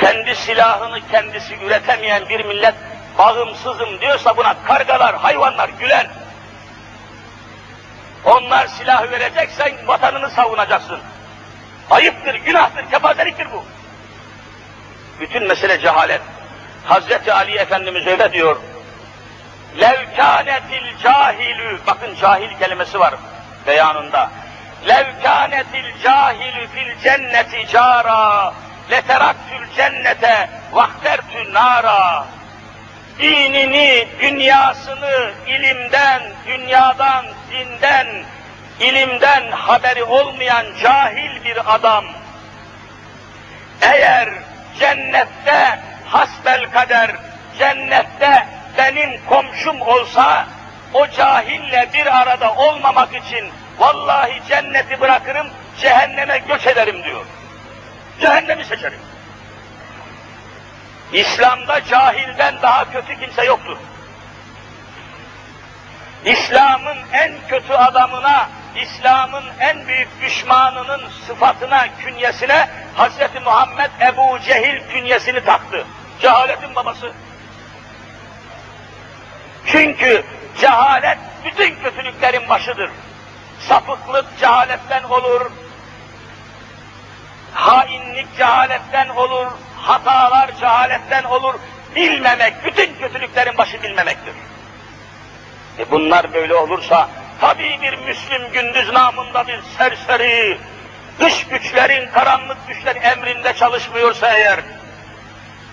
[0.00, 2.74] Kendi silahını kendisi üretemeyen bir millet
[3.18, 6.06] bağımsızım diyorsa buna kargalar, hayvanlar güler.
[8.24, 10.98] Onlar silah vereceksen vatanını savunacaksın.
[11.90, 13.64] Ayıptır, günahtır, kepazeliktir bu.
[15.20, 16.20] Bütün mesele cehalet.
[16.84, 18.56] Hazreti Ali Efendimiz öyle diyor.
[19.80, 23.14] Levkânetil cahilü, bakın cahil kelimesi var
[23.66, 24.30] beyanında.
[24.88, 28.54] Levkânetil cahilü fil cenneti cara,
[28.90, 32.26] leteraktül cennete vahtertü nara.
[33.18, 38.06] Dinini, dünyasını ilimden, dünyadan, dinden,
[38.80, 42.04] ilimden haberi olmayan cahil bir adam,
[43.82, 44.28] eğer
[44.78, 47.10] cennette hasbel kader,
[47.58, 48.46] cennette
[48.78, 50.46] benim komşum olsa,
[50.94, 55.46] o cahille bir arada olmamak için vallahi cenneti bırakırım,
[55.80, 57.24] cehenneme göç ederim diyor.
[58.20, 59.00] Cehennemi seçerim.
[61.12, 63.76] İslam'da cahilden daha kötü kimse yoktur.
[66.24, 73.44] İslam'ın en kötü adamına, İslam'ın en büyük düşmanının sıfatına, künyesine Hz.
[73.44, 75.86] Muhammed Ebu Cehil künyesini taktı.
[76.20, 77.12] Cehaletin babası.
[79.66, 80.24] Çünkü
[80.60, 82.90] cehalet bütün kötülüklerin başıdır.
[83.60, 85.50] Sapıklık cehaletten olur,
[87.54, 91.54] hainlik cehaletten olur, hatalar cehaletten olur,
[91.96, 94.34] bilmemek, bütün kötülüklerin başı bilmemektir.
[95.78, 97.08] E bunlar böyle olursa,
[97.40, 100.58] tabii bir Müslüm gündüz namında bir serseri,
[101.20, 104.60] dış güçlerin, karanlık güçlerin emrinde çalışmıyorsa eğer,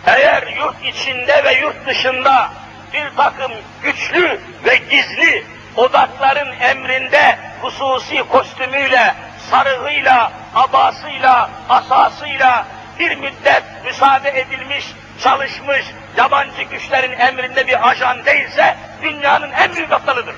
[0.06, 2.50] eğer yurt içinde ve yurt dışında
[2.94, 3.52] bir takım
[3.84, 9.16] güçlü ve gizli odakların emrinde hususi kostümüyle,
[9.50, 12.68] sarığıyla, abasıyla, asasıyla
[13.00, 14.86] bir müddet müsaade edilmiş,
[15.24, 15.86] çalışmış,
[16.18, 20.36] yabancı güçlerin emrinde bir ajan değilse dünyanın en büyük aptalıdır.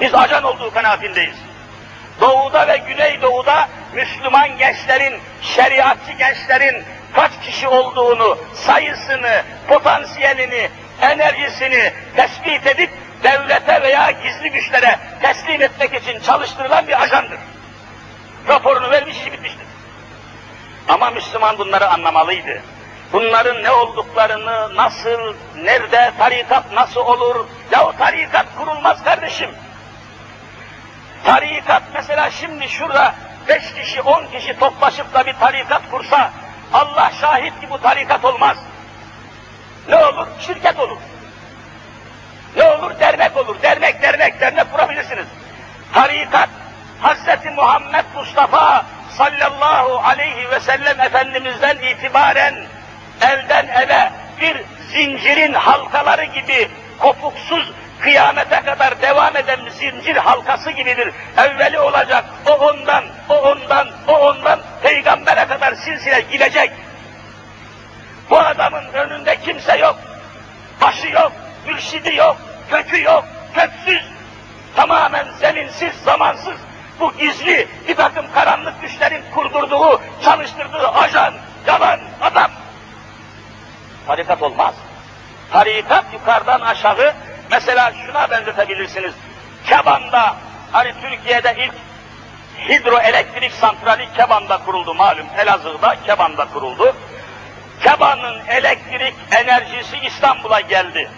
[0.00, 1.36] Biz ajan olduğu kanaatindeyiz.
[2.20, 10.68] Doğuda ve Güneydoğu'da Müslüman gençlerin, şeriatçı gençlerin kaç kişi olduğunu, sayısını, potansiyelini,
[11.00, 12.90] enerjisini tespit edip
[13.22, 17.38] devlete veya gizli güçlere teslim etmek için çalıştırılan bir ajandır.
[18.48, 19.66] Raporunu vermiş, işi bitmiştir.
[20.88, 22.62] Ama Müslüman bunları anlamalıydı.
[23.12, 27.46] Bunların ne olduklarını, nasıl, nerede, tarikat nasıl olur?
[27.70, 29.50] Ya o tarikat kurulmaz kardeşim.
[31.24, 33.14] Tarikat mesela şimdi şurada
[33.48, 36.30] beş kişi, on kişi toplaşıp da bir tarikat kursa,
[36.72, 38.56] Allah şahit ki bu tarikat olmaz.
[39.88, 40.26] Ne olur?
[40.40, 40.98] Şirket olur.
[42.56, 43.00] Ne olur?
[43.00, 43.62] Dernek olur.
[43.62, 45.26] Dernek, dernek, dernek kurabilirsiniz.
[45.94, 46.48] Tarikat,
[47.00, 52.54] Hazreti Muhammed Mustafa sallallahu aleyhi ve sellem Efendimiz'den itibaren
[53.20, 54.62] elden ele bir
[54.92, 57.72] zincirin halkaları gibi kopuksuz
[58.02, 61.12] kıyamete kadar devam eden zincir halkası gibidir.
[61.36, 66.70] Evveli olacak, o ondan, o ondan, o ondan, peygambere kadar silsile gidecek.
[68.30, 69.98] Bu adamın önünde kimse yok,
[70.80, 71.32] başı yok,
[71.66, 72.36] mürşidi yok,
[72.70, 73.24] kökü yok,
[73.54, 74.02] köksüz,
[74.76, 76.56] tamamen zeminsiz, zamansız,
[77.00, 81.34] bu gizli bir takım karanlık güçlerin kurdurduğu, çalıştırdığı ajan,
[81.66, 82.50] yalan, adam.
[84.06, 84.74] Tarikat olmaz.
[85.52, 87.14] Tarikat yukarıdan aşağı,
[87.52, 89.12] mesela şuna benzetebilirsiniz.
[89.66, 90.36] Keban'da,
[90.72, 91.74] hani Türkiye'de ilk
[92.68, 95.26] hidroelektrik santrali Keban'da kuruldu malum.
[95.38, 96.96] Elazığ'da Keban'da kuruldu.
[97.82, 101.10] Keban'ın elektrik enerjisi İstanbul'a geldi.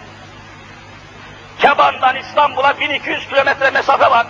[1.59, 4.27] Keban'dan İstanbul'a 1200 kilometre mesafe var.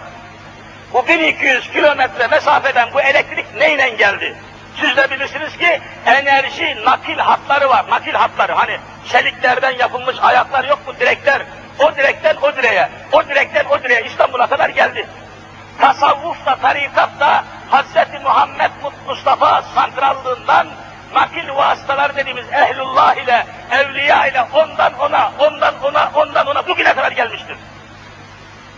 [0.94, 4.36] Bu 1200 kilometre mesafeden bu elektrik neyle geldi?
[4.82, 7.86] Siz de bilirsiniz ki enerji nakil hatları var.
[7.90, 8.78] Nakil hatları hani
[9.12, 11.42] çeliklerden yapılmış ayaklar yok mu direkler?
[11.80, 15.08] O direkten o direğe, o direkten o direğe İstanbul'a kadar geldi.
[15.82, 18.24] Tasavvuf da tarikat da Hz.
[18.24, 18.72] Muhammed
[19.08, 20.68] Mustafa santrallığından
[21.14, 27.12] nakil vasıtalar dediğimiz ehlullah ile, evliya ile ondan ona, ondan ona, ondan ona bugüne kadar
[27.12, 27.58] gelmiştir.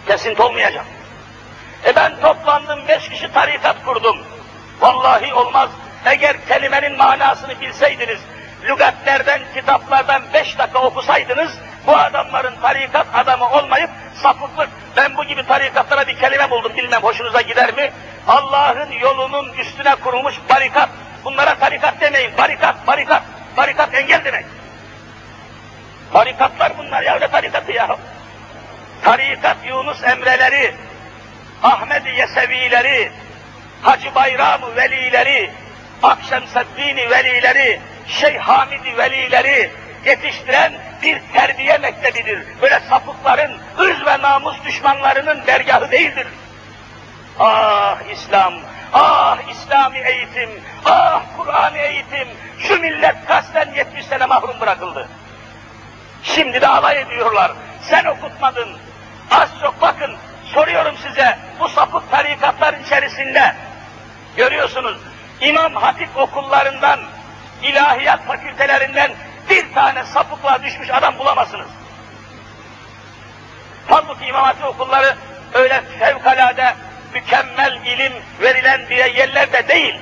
[0.07, 0.85] Kesinti olmayacak.
[1.85, 4.17] E ben toplandım, beş kişi tarikat kurdum.
[4.81, 5.69] Vallahi olmaz.
[6.05, 8.19] Eğer kelimenin manasını bilseydiniz,
[8.63, 11.51] lügatlerden, kitaplardan beş dakika okusaydınız,
[11.87, 13.89] bu adamların tarikat adamı olmayıp
[14.23, 17.91] sapıklık, ben bu gibi tarikatlara bir kelime buldum, bilmem hoşunuza gider mi?
[18.27, 20.89] Allah'ın yolunun üstüne kurulmuş barikat,
[21.25, 23.23] bunlara tarikat demeyin, barikat, barikat,
[23.57, 24.45] barikat engel demek.
[26.13, 27.97] Tarikatlar bunlar ya, ne tarikatı ya?
[29.03, 30.75] Tarikat Yunus Emreleri,
[31.63, 33.11] Ahmet-i Yesevileri,
[33.81, 35.51] Hacı Bayram Velileri,
[36.03, 39.71] Akşemseddin Velileri, Şeyh Hamid Velileri
[40.05, 40.73] yetiştiren
[41.03, 42.43] bir terbiye mektebidir.
[42.61, 46.27] Böyle sapıkların, ırz ve namus düşmanlarının dergahı değildir.
[47.39, 48.53] Ah İslam,
[48.93, 50.49] ah İslami eğitim,
[50.85, 52.27] ah Kur'an eğitim,
[52.59, 55.07] şu millet kasten 70 sene mahrum bırakıldı.
[56.23, 57.51] Şimdi de alay ediyorlar.
[57.81, 58.69] Sen okutmadın.
[59.31, 60.15] Az çok bakın,
[60.53, 63.55] soruyorum size, bu sapık tarikatlar içerisinde
[64.37, 64.97] görüyorsunuz,
[65.41, 66.99] İmam Hatip okullarından,
[67.63, 69.11] ilahiyat fakültelerinden
[69.49, 71.67] bir tane sapıklığa düşmüş adam bulamazsınız.
[73.87, 75.15] Halbuki İmam Hatip okulları
[75.53, 76.75] öyle fevkalade
[77.13, 79.95] mükemmel ilim verilen diye yerlerde değil.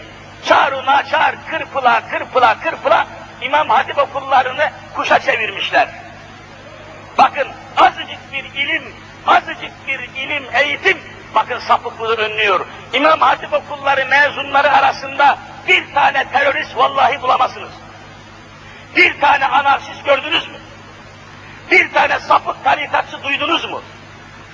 [0.46, 3.08] Çağrı naçar, kırpıla, kırpıla, kırpıla
[3.42, 5.88] İmam Hatip okullarını kuşa çevirmişler.
[7.18, 8.84] Bakın azıcık bir ilim,
[9.28, 10.98] azıcık bir ilim, eğitim,
[11.36, 12.66] bakın sapıklığı önlüyor.
[12.94, 15.38] İmam Hatip okulları mezunları arasında
[15.68, 17.72] bir tane terörist vallahi bulamazsınız.
[18.96, 20.58] Bir tane anarşist gördünüz mü?
[21.72, 23.82] Bir tane sapık tarikatçı duydunuz mu?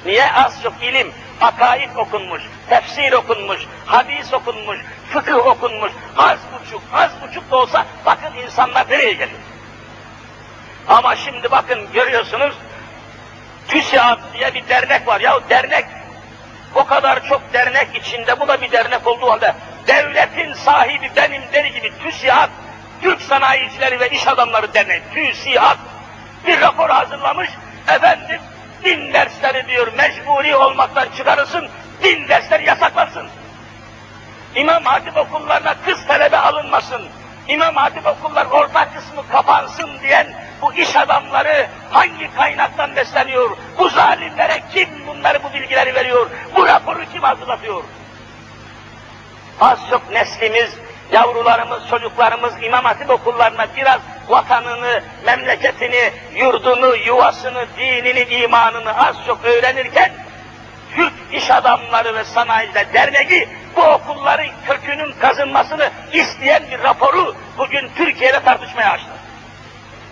[0.06, 1.12] Niye az çok ilim,
[1.42, 4.80] akaid okunmuş, tefsir okunmuş, hadis okunmuş,
[5.14, 9.40] fıkıh okunmuş, az buçuk, az buçuk da olsa bakın insanlar nereye geliyor?
[10.88, 12.56] Ama şimdi bakın görüyorsunuz,
[13.68, 15.22] TÜSİAD diye bir dernek var.
[15.22, 15.86] Ya dernek,
[16.76, 19.56] o kadar çok dernek içinde, bu da bir dernek olduğu halde,
[19.88, 22.50] devletin sahibi benim deri gibi TÜSİAD,
[23.02, 25.78] Türk Sanayicileri ve İş Adamları Derneği, TÜSİAD,
[26.48, 27.50] bir rapor hazırlamış,
[27.88, 28.42] efendim,
[28.84, 31.68] din dersleri diyor mecburi olmaktan çıkarılsın,
[32.04, 33.28] din dersleri yasaklansın.
[34.56, 37.02] İmam Hatip okullarına kız talebe alınmasın,
[37.48, 40.28] İmam Hatip okullar orta kısmı kapansın diyen
[40.62, 43.58] bu iş adamları hangi kaynaktan besleniyor?
[43.78, 46.30] Bu zalimlere kim bunları bu bilgileri veriyor?
[46.56, 47.84] Bu raporu kim hazırlatıyor?
[49.62, 50.76] Az çok neslimiz,
[51.12, 60.12] yavrularımız, çocuklarımız İmam Hatip okullarına biraz vatanını, memleketini, yurdunu, yuvasını, dinini, imanını az çok öğrenirken
[60.96, 68.44] Türk iş adamları ve sanayiciler derneği bu okulların kökünün kazınmasını isteyen bir raporu bugün Türkiye'de
[68.44, 69.10] tartışmaya açtı.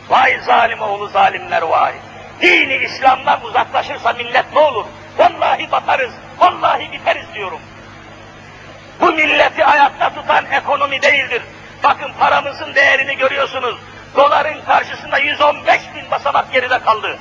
[0.10, 1.94] Vay zalim oğlu zalimler vay.
[2.42, 4.86] Dini İslam'dan uzaklaşırsa millet ne olur?
[5.18, 7.60] Vallahi batarız, vallahi biteriz diyorum.
[9.02, 11.42] Bu milleti ayakta tutan ekonomi değildir.
[11.84, 13.76] Bakın paramızın değerini görüyorsunuz.
[14.16, 17.18] Doların karşısında 115 bin basamak geride kaldı.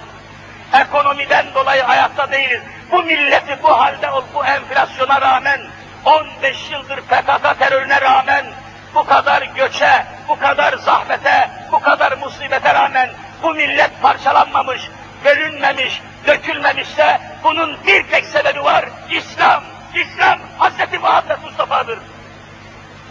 [0.74, 2.60] Ekonomiden dolayı ayakta değiliz.
[2.92, 5.60] Bu milleti bu halde, bu enflasyona rağmen,
[6.04, 8.46] 15 yıldır PKK terörüne rağmen,
[8.94, 13.10] bu kadar göçe, bu kadar zahmete, bu kadar musibete rağmen
[13.42, 14.82] bu millet parçalanmamış,
[15.24, 18.84] bölünmemiş, dökülmemişse bunun bir tek sebebi var.
[19.10, 19.62] İslam,
[20.00, 21.00] İslam Hz.
[21.00, 21.98] Muhammed Mustafa'dır.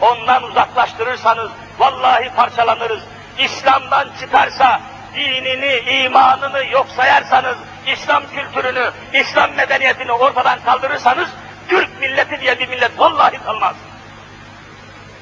[0.02, 3.04] Ondan uzaklaştırırsanız vallahi parçalanırız.
[3.40, 4.82] İslam'dan çıkarsa
[5.16, 7.58] dinini, imanını yok sayarsanız,
[7.88, 11.30] İslam kültürünü, İslam medeniyetini ortadan kaldırırsanız,
[11.68, 13.76] Türk milleti diye bir millet vallahi kalmaz.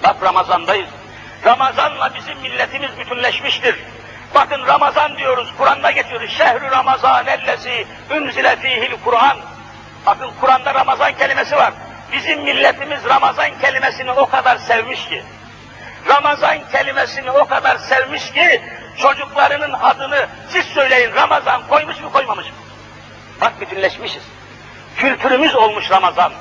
[0.04, 0.90] Bak Ramazan'dayız.
[1.46, 3.76] Ramazan'la bizim milletimiz bütünleşmiştir.
[4.36, 6.32] Bakın Ramazan diyoruz, Kur'an'da geçiyoruz.
[6.38, 9.38] Şehrü Ramazan ellezi ünzile fihil Kur'an.
[10.06, 11.74] Bakın Kur'an'da Ramazan kelimesi var.
[12.14, 15.24] Bizim milletimiz Ramazan kelimesini o kadar sevmiş ki,
[16.10, 18.62] Ramazan kelimesini o kadar sevmiş ki,
[18.98, 22.56] çocuklarının adını siz söyleyin Ramazan koymuş mu koymamış mı?
[23.42, 24.24] Bak bütünleşmişiz.
[24.98, 26.32] Kültürümüz olmuş Ramazan.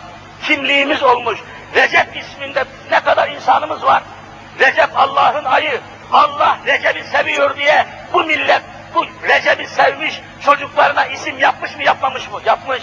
[0.43, 1.39] Kimliğimiz olmuş.
[1.75, 4.03] Recep isminde ne kadar insanımız var.
[4.61, 5.81] Recep Allah'ın ayı.
[6.13, 8.63] Allah Recep'i seviyor diye bu millet
[8.95, 12.41] bu Recep'i sevmiş, çocuklarına isim yapmış mı yapmamış mı?
[12.47, 12.83] Yapmış.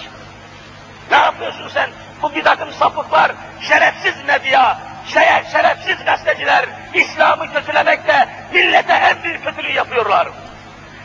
[1.41, 1.89] Yapıyorsun sen?
[2.21, 3.31] Bu bir takım sapıklar,
[3.61, 10.27] şerefsiz medya, şeye, şerefsiz gazeteciler İslam'ı kötülemekte millete en büyük kötülüğü yapıyorlar.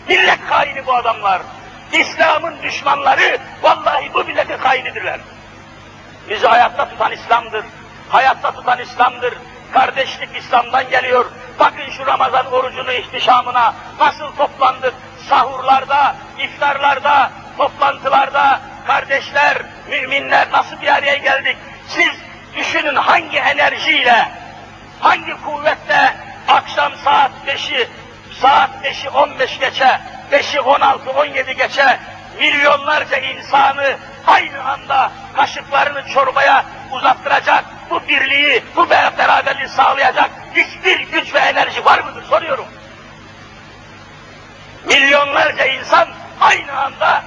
[0.08, 1.42] Millet haini bu adamlar.
[1.92, 5.20] İslam'ın düşmanları vallahi bu milletin hainidirler.
[6.30, 7.64] Bizi hayatta tutan İslam'dır.
[8.08, 9.34] Hayatta tutan İslam'dır.
[9.72, 11.26] Kardeşlik İslam'dan geliyor.
[11.58, 14.94] Bakın şu Ramazan orucunu ihtişamına nasıl toplandık.
[15.28, 21.56] Sahurlarda, iftarlarda, toplantılarda kardeşler, müminler nasıl bir araya geldik.
[21.88, 22.12] Siz
[22.56, 24.28] düşünün hangi enerjiyle,
[25.00, 26.16] hangi kuvvetle
[26.48, 27.88] akşam saat 5'i,
[28.40, 30.00] saat 5'i 15 geçe,
[30.32, 31.98] 5'i 16, 17 geçe
[32.38, 33.96] milyonlarca insanı
[34.26, 42.00] aynı anda kaşıklarını çorbaya uzattıracak, bu birliği, bu beraberliği sağlayacak hiçbir güç ve enerji var
[42.00, 42.66] mıdır soruyorum.
[44.86, 46.08] Milyonlarca insan
[46.40, 47.24] aynı anda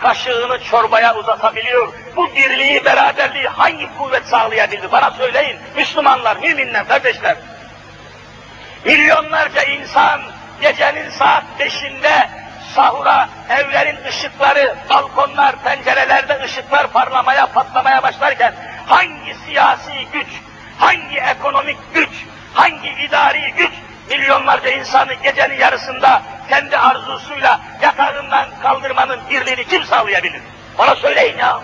[0.00, 1.92] kaşığını çorbaya uzatabiliyor.
[2.16, 4.92] Bu birliği, beraberliği hangi kuvvet sağlayabildi?
[4.92, 5.56] Bana söyleyin.
[5.76, 7.36] Müslümanlar, müminler, kardeşler.
[8.84, 10.20] Milyonlarca insan
[10.60, 12.28] gecenin saat beşinde
[12.74, 18.54] sahura evlerin ışıkları, balkonlar, pencerelerde ışıklar parlamaya, patlamaya başlarken
[18.86, 20.28] hangi siyasi güç,
[20.78, 22.10] hangi ekonomik güç,
[22.54, 23.72] hangi idari güç
[24.10, 27.60] milyonlarca insanı gecenin yarısında kendi arzusuyla
[27.98, 30.42] yakarından kaldırmanın birliğini kim sağlayabilir?
[30.78, 31.60] Bana söyleyin ya.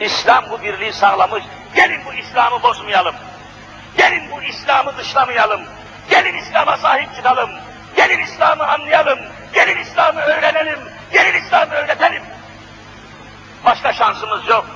[0.00, 1.44] İslam bu birliği sağlamış.
[1.74, 3.14] Gelin bu İslam'ı bozmayalım.
[3.96, 5.60] Gelin bu İslam'ı dışlamayalım.
[6.10, 7.50] Gelin İslam'a sahip çıkalım.
[7.96, 9.18] Gelin İslam'ı anlayalım.
[9.54, 10.78] Gelin İslam'ı öğrenelim.
[11.12, 12.22] Gelin İslam'ı öğretelim.
[13.64, 14.66] Başka şansımız yok.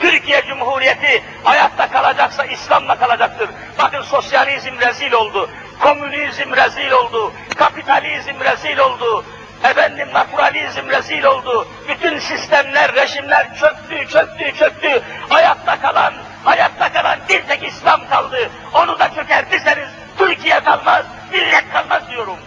[0.00, 3.50] Türkiye Cumhuriyeti hayatta kalacaksa İslam'la kalacaktır.
[3.78, 5.50] Bakın sosyalizm rezil oldu.
[5.80, 7.32] Komünizm rezil oldu.
[7.56, 9.24] Kapitalizm rezil oldu.
[9.64, 11.68] Efendim naturalizm rezil oldu.
[11.88, 15.02] Bütün sistemler, rejimler çöktü, çöktü, çöktü.
[15.28, 18.50] Hayatta kalan, hayatta kalan bir tek İslam kaldı.
[18.74, 19.88] Onu da çökertirseniz
[20.18, 22.38] Türkiye kalmaz, millet kalmaz diyorum.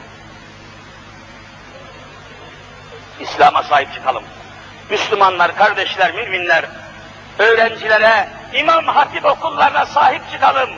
[3.20, 4.24] İslam'a sahip çıkalım.
[4.90, 6.66] Müslümanlar, kardeşler, müminler,
[7.40, 10.70] öğrencilere, İmam Hatip okullarına sahip çıkalım.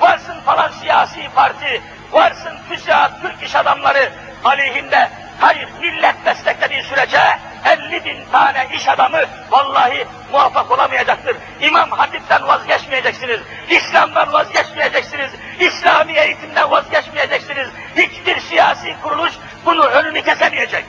[0.00, 1.82] Varsın falan siyasi parti,
[2.12, 4.12] varsın TÜSİAD, Türk iş adamları
[4.44, 5.10] aleyhinde,
[5.40, 7.20] hayır millet desteklediği sürece
[7.64, 9.20] 50 bin tane iş adamı
[9.50, 11.36] vallahi muvaffak olamayacaktır.
[11.60, 15.30] İmam Hatip'ten vazgeçmeyeceksiniz, İslam'dan vazgeçmeyeceksiniz,
[15.60, 17.68] İslami eğitimden vazgeçmeyeceksiniz.
[17.96, 19.32] Hiçbir siyasi kuruluş
[19.66, 20.84] bunu önünü kesemeyecek.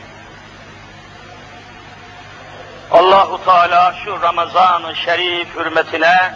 [2.91, 6.33] Allahu Teala şu Ramazan-ı Şerif hürmetine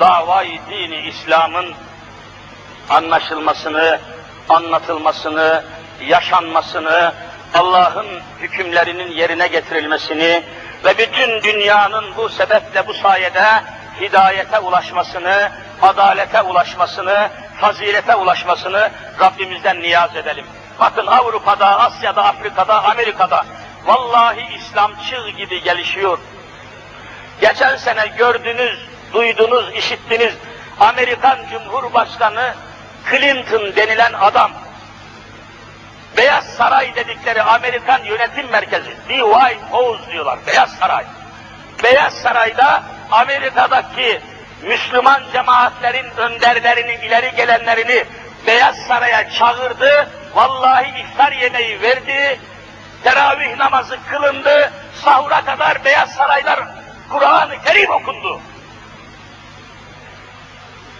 [0.00, 1.74] davayı dini İslam'ın
[2.90, 3.98] anlaşılmasını,
[4.48, 5.64] anlatılmasını,
[6.00, 7.12] yaşanmasını,
[7.54, 8.06] Allah'ın
[8.40, 10.42] hükümlerinin yerine getirilmesini
[10.84, 13.44] ve bütün dünyanın bu sebeple bu sayede
[14.00, 15.50] hidayete ulaşmasını,
[15.82, 17.28] adalete ulaşmasını,
[17.60, 18.90] fazilete ulaşmasını
[19.20, 20.44] Rabbimizden niyaz edelim.
[20.80, 23.44] Bakın Avrupa'da, Asya'da, Afrika'da, Amerika'da
[23.84, 26.18] vallahi İslam çığ gibi gelişiyor.
[27.40, 28.78] Geçen sene gördünüz,
[29.12, 30.34] duydunuz, işittiniz
[30.80, 32.54] Amerikan Cumhurbaşkanı
[33.10, 34.50] Clinton denilen adam
[36.16, 41.04] Beyaz Saray dedikleri Amerikan yönetim merkezi, White House diyorlar, Beyaz Saray.
[41.82, 44.20] Beyaz Saray'da Amerika'daki
[44.62, 48.04] Müslüman cemaatlerin önderlerini, ileri gelenlerini
[48.46, 52.40] Beyaz Saray'a çağırdı, vallahi iftar yemeği verdi,
[53.04, 54.72] teravih namazı kılındı,
[55.04, 56.60] sahura kadar Beyaz Saraylar
[57.10, 58.40] Kur'an-ı Kerim okundu.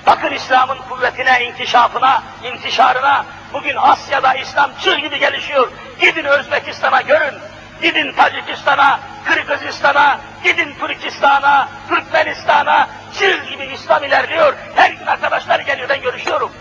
[0.06, 5.68] Bakın İslam'ın kuvvetine, inkişafına, intişarına, bugün Asya'da İslam çığ gibi gelişiyor.
[6.00, 7.34] Gidin Özbekistan'a görün,
[7.82, 12.88] gidin Tacikistan'a, Kırgızistan'a, gidin Türkistan'a, Türkmenistan'a,
[13.18, 14.54] çığ gibi İslam ilerliyor.
[14.74, 16.52] Her gün arkadaşlar geliyor, ben görüşüyorum.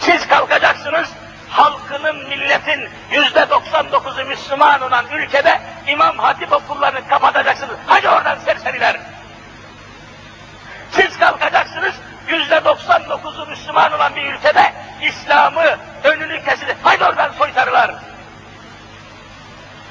[0.00, 1.08] Siz kalkacaksınız,
[1.48, 7.76] halkının, milletin yüzde 99'u Müslüman olan ülkede İmam Hatip okullarını kapatacaksınız.
[7.86, 9.00] Hadi oradan serseriler.
[10.90, 11.94] Siz kalkacaksınız,
[12.28, 14.72] yüzde 99'u Müslüman olan bir ülkede
[15.02, 16.76] İslam'ı önünü kesilir.
[16.82, 17.90] Haydi oradan soytarılar.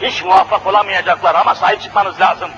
[0.02, 2.52] hiç muvaffak olamayacaklar ama sahip çıkmanız lazım.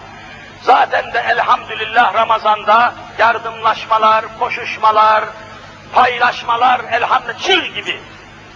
[0.62, 5.26] Zaten de elhamdülillah Ramazan'da yardımlaşmalar, koşuşmalar,
[5.94, 8.02] paylaşmalar elhamdülillah çığ gibi.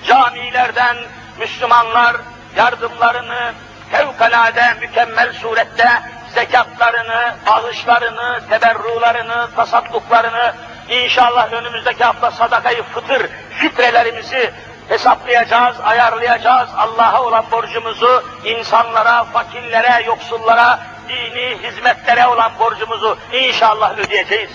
[0.08, 0.98] Camilerden
[1.40, 2.16] Müslümanlar
[2.56, 3.54] yardımlarını
[3.92, 5.90] fevkalade mükemmel surette
[6.36, 10.54] zekatlarını, bağışlarını, teberrularını, tasadduklarını,
[10.90, 14.54] inşallah önümüzdeki hafta sadakayı fıtır, fitrelerimizi
[14.90, 16.70] hesaplayacağız, ayarlayacağız.
[16.78, 20.80] Allah'a olan borcumuzu insanlara, fakirlere, yoksullara,
[21.10, 24.52] dini hizmetlere olan borcumuzu inşallah ödeyeceğiz.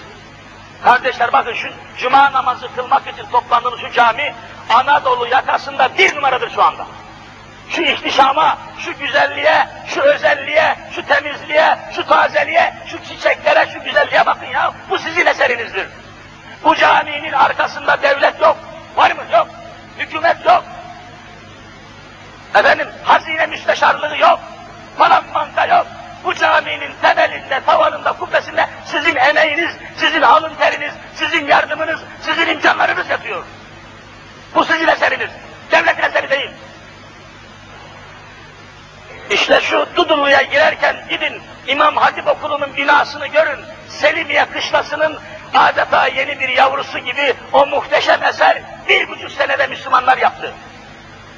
[0.85, 1.69] Kardeşler bakın şu
[1.99, 4.35] cuma namazı kılmak için toplandığımız şu cami
[4.71, 6.87] Anadolu yakasında bir numaradır şu anda.
[7.71, 14.47] Şu ihtişama, şu güzelliğe, şu özelliğe, şu temizliğe, şu tazeliğe, şu çiçeklere, şu güzelliğe bakın
[14.47, 14.73] ya.
[14.91, 15.87] Bu sizin eserinizdir.
[16.65, 18.57] Bu caminin arkasında devlet yok.
[18.97, 19.23] Var mı?
[19.33, 19.49] Yok.
[19.99, 20.65] Hükümet yok.
[22.55, 24.41] Efendim hazine müsteşarlığı yok.
[24.99, 25.87] Falan banka yok.
[26.25, 33.45] Bu caminin temelinde, tavanında, kubbesinde sizin emeğiniz, sizin alın teriniz, sizin yardımınız, sizin imkanlarınız yatıyor.
[34.55, 35.31] Bu sizin eseriniz.
[35.71, 36.51] Devletin eseri değil.
[39.31, 43.61] İşte şu Dudullu'ya girerken gidin İmam Hatip Okulu'nun binasını görün.
[43.89, 45.19] Selimiye kışlasının
[45.55, 50.55] adeta yeni bir yavrusu gibi o muhteşem eser bir buçuk senede Müslümanlar yaptı.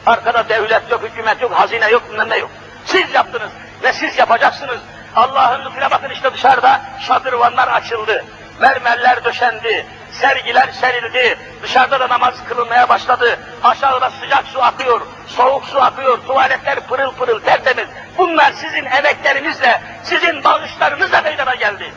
[0.06, 2.50] Arkada devlet yok, hükümet yok, hazine yok, bilmem ne yok.
[2.84, 3.50] Siz yaptınız
[3.82, 4.78] ve siz yapacaksınız.
[5.16, 8.24] Allah'ın lütfuna bakın işte dışarıda şadırvanlar açıldı.
[8.60, 13.38] Mermerler döşendi, sergiler serildi, dışarıda da namaz kılınmaya başladı.
[13.64, 17.86] Aşağıda sıcak su akıyor, soğuk su akıyor, tuvaletler pırıl pırıl tertemiz.
[18.18, 21.92] Bunlar sizin emeklerinizle, sizin bağışlarınızla meydana geldi.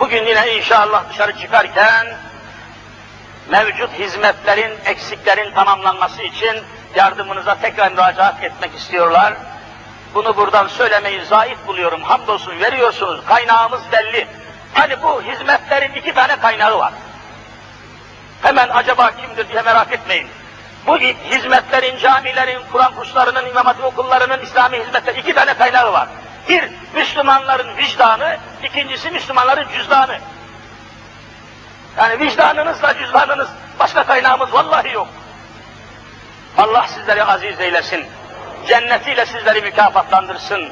[0.00, 2.06] Bugün yine inşallah dışarı çıkarken
[3.50, 6.62] mevcut hizmetlerin, eksiklerin tamamlanması için
[6.94, 9.34] yardımınıza tekrar müracaat etmek istiyorlar.
[10.14, 12.02] Bunu buradan söylemeyi zayıf buluyorum.
[12.02, 13.24] Hamdolsun veriyorsunuz.
[13.24, 14.28] Kaynağımız belli.
[14.74, 16.92] Hani bu hizmetlerin iki tane kaynağı var.
[18.42, 20.28] Hemen acaba kimdir diye merak etmeyin.
[20.86, 26.08] Bu hizmetlerin, camilerin, Kur'an kurslarının, imam hatip okullarının, İslami hizmetler iki tane kaynağı var.
[26.48, 26.64] Bir,
[26.94, 30.18] Müslümanların vicdanı, ikincisi Müslümanların cüzdanı.
[31.98, 35.08] Yani vicdanınızla cüzdanınız, başka kaynağımız vallahi yok.
[36.58, 38.06] Allah sizleri aziz eylesin.
[38.68, 40.68] Cennetiyle sizleri mükafatlandırsın.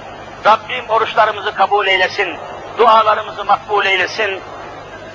[0.47, 2.37] Rabbim oruçlarımızı kabul eylesin.
[2.79, 4.41] Dualarımızı makbul eylesin.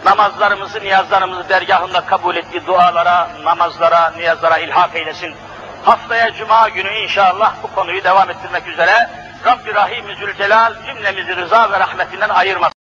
[0.06, 5.36] Namazlarımızı, niyazlarımızı dergahında kabul ettiği dualara, namazlara, niyazlara ilhak eylesin.
[5.84, 9.10] Haftaya Cuma günü inşallah bu konuyu devam ettirmek üzere
[9.46, 12.77] Rabbi Rahim-i Zülcelal cümlemizi rıza ve rahmetinden ayırmasın.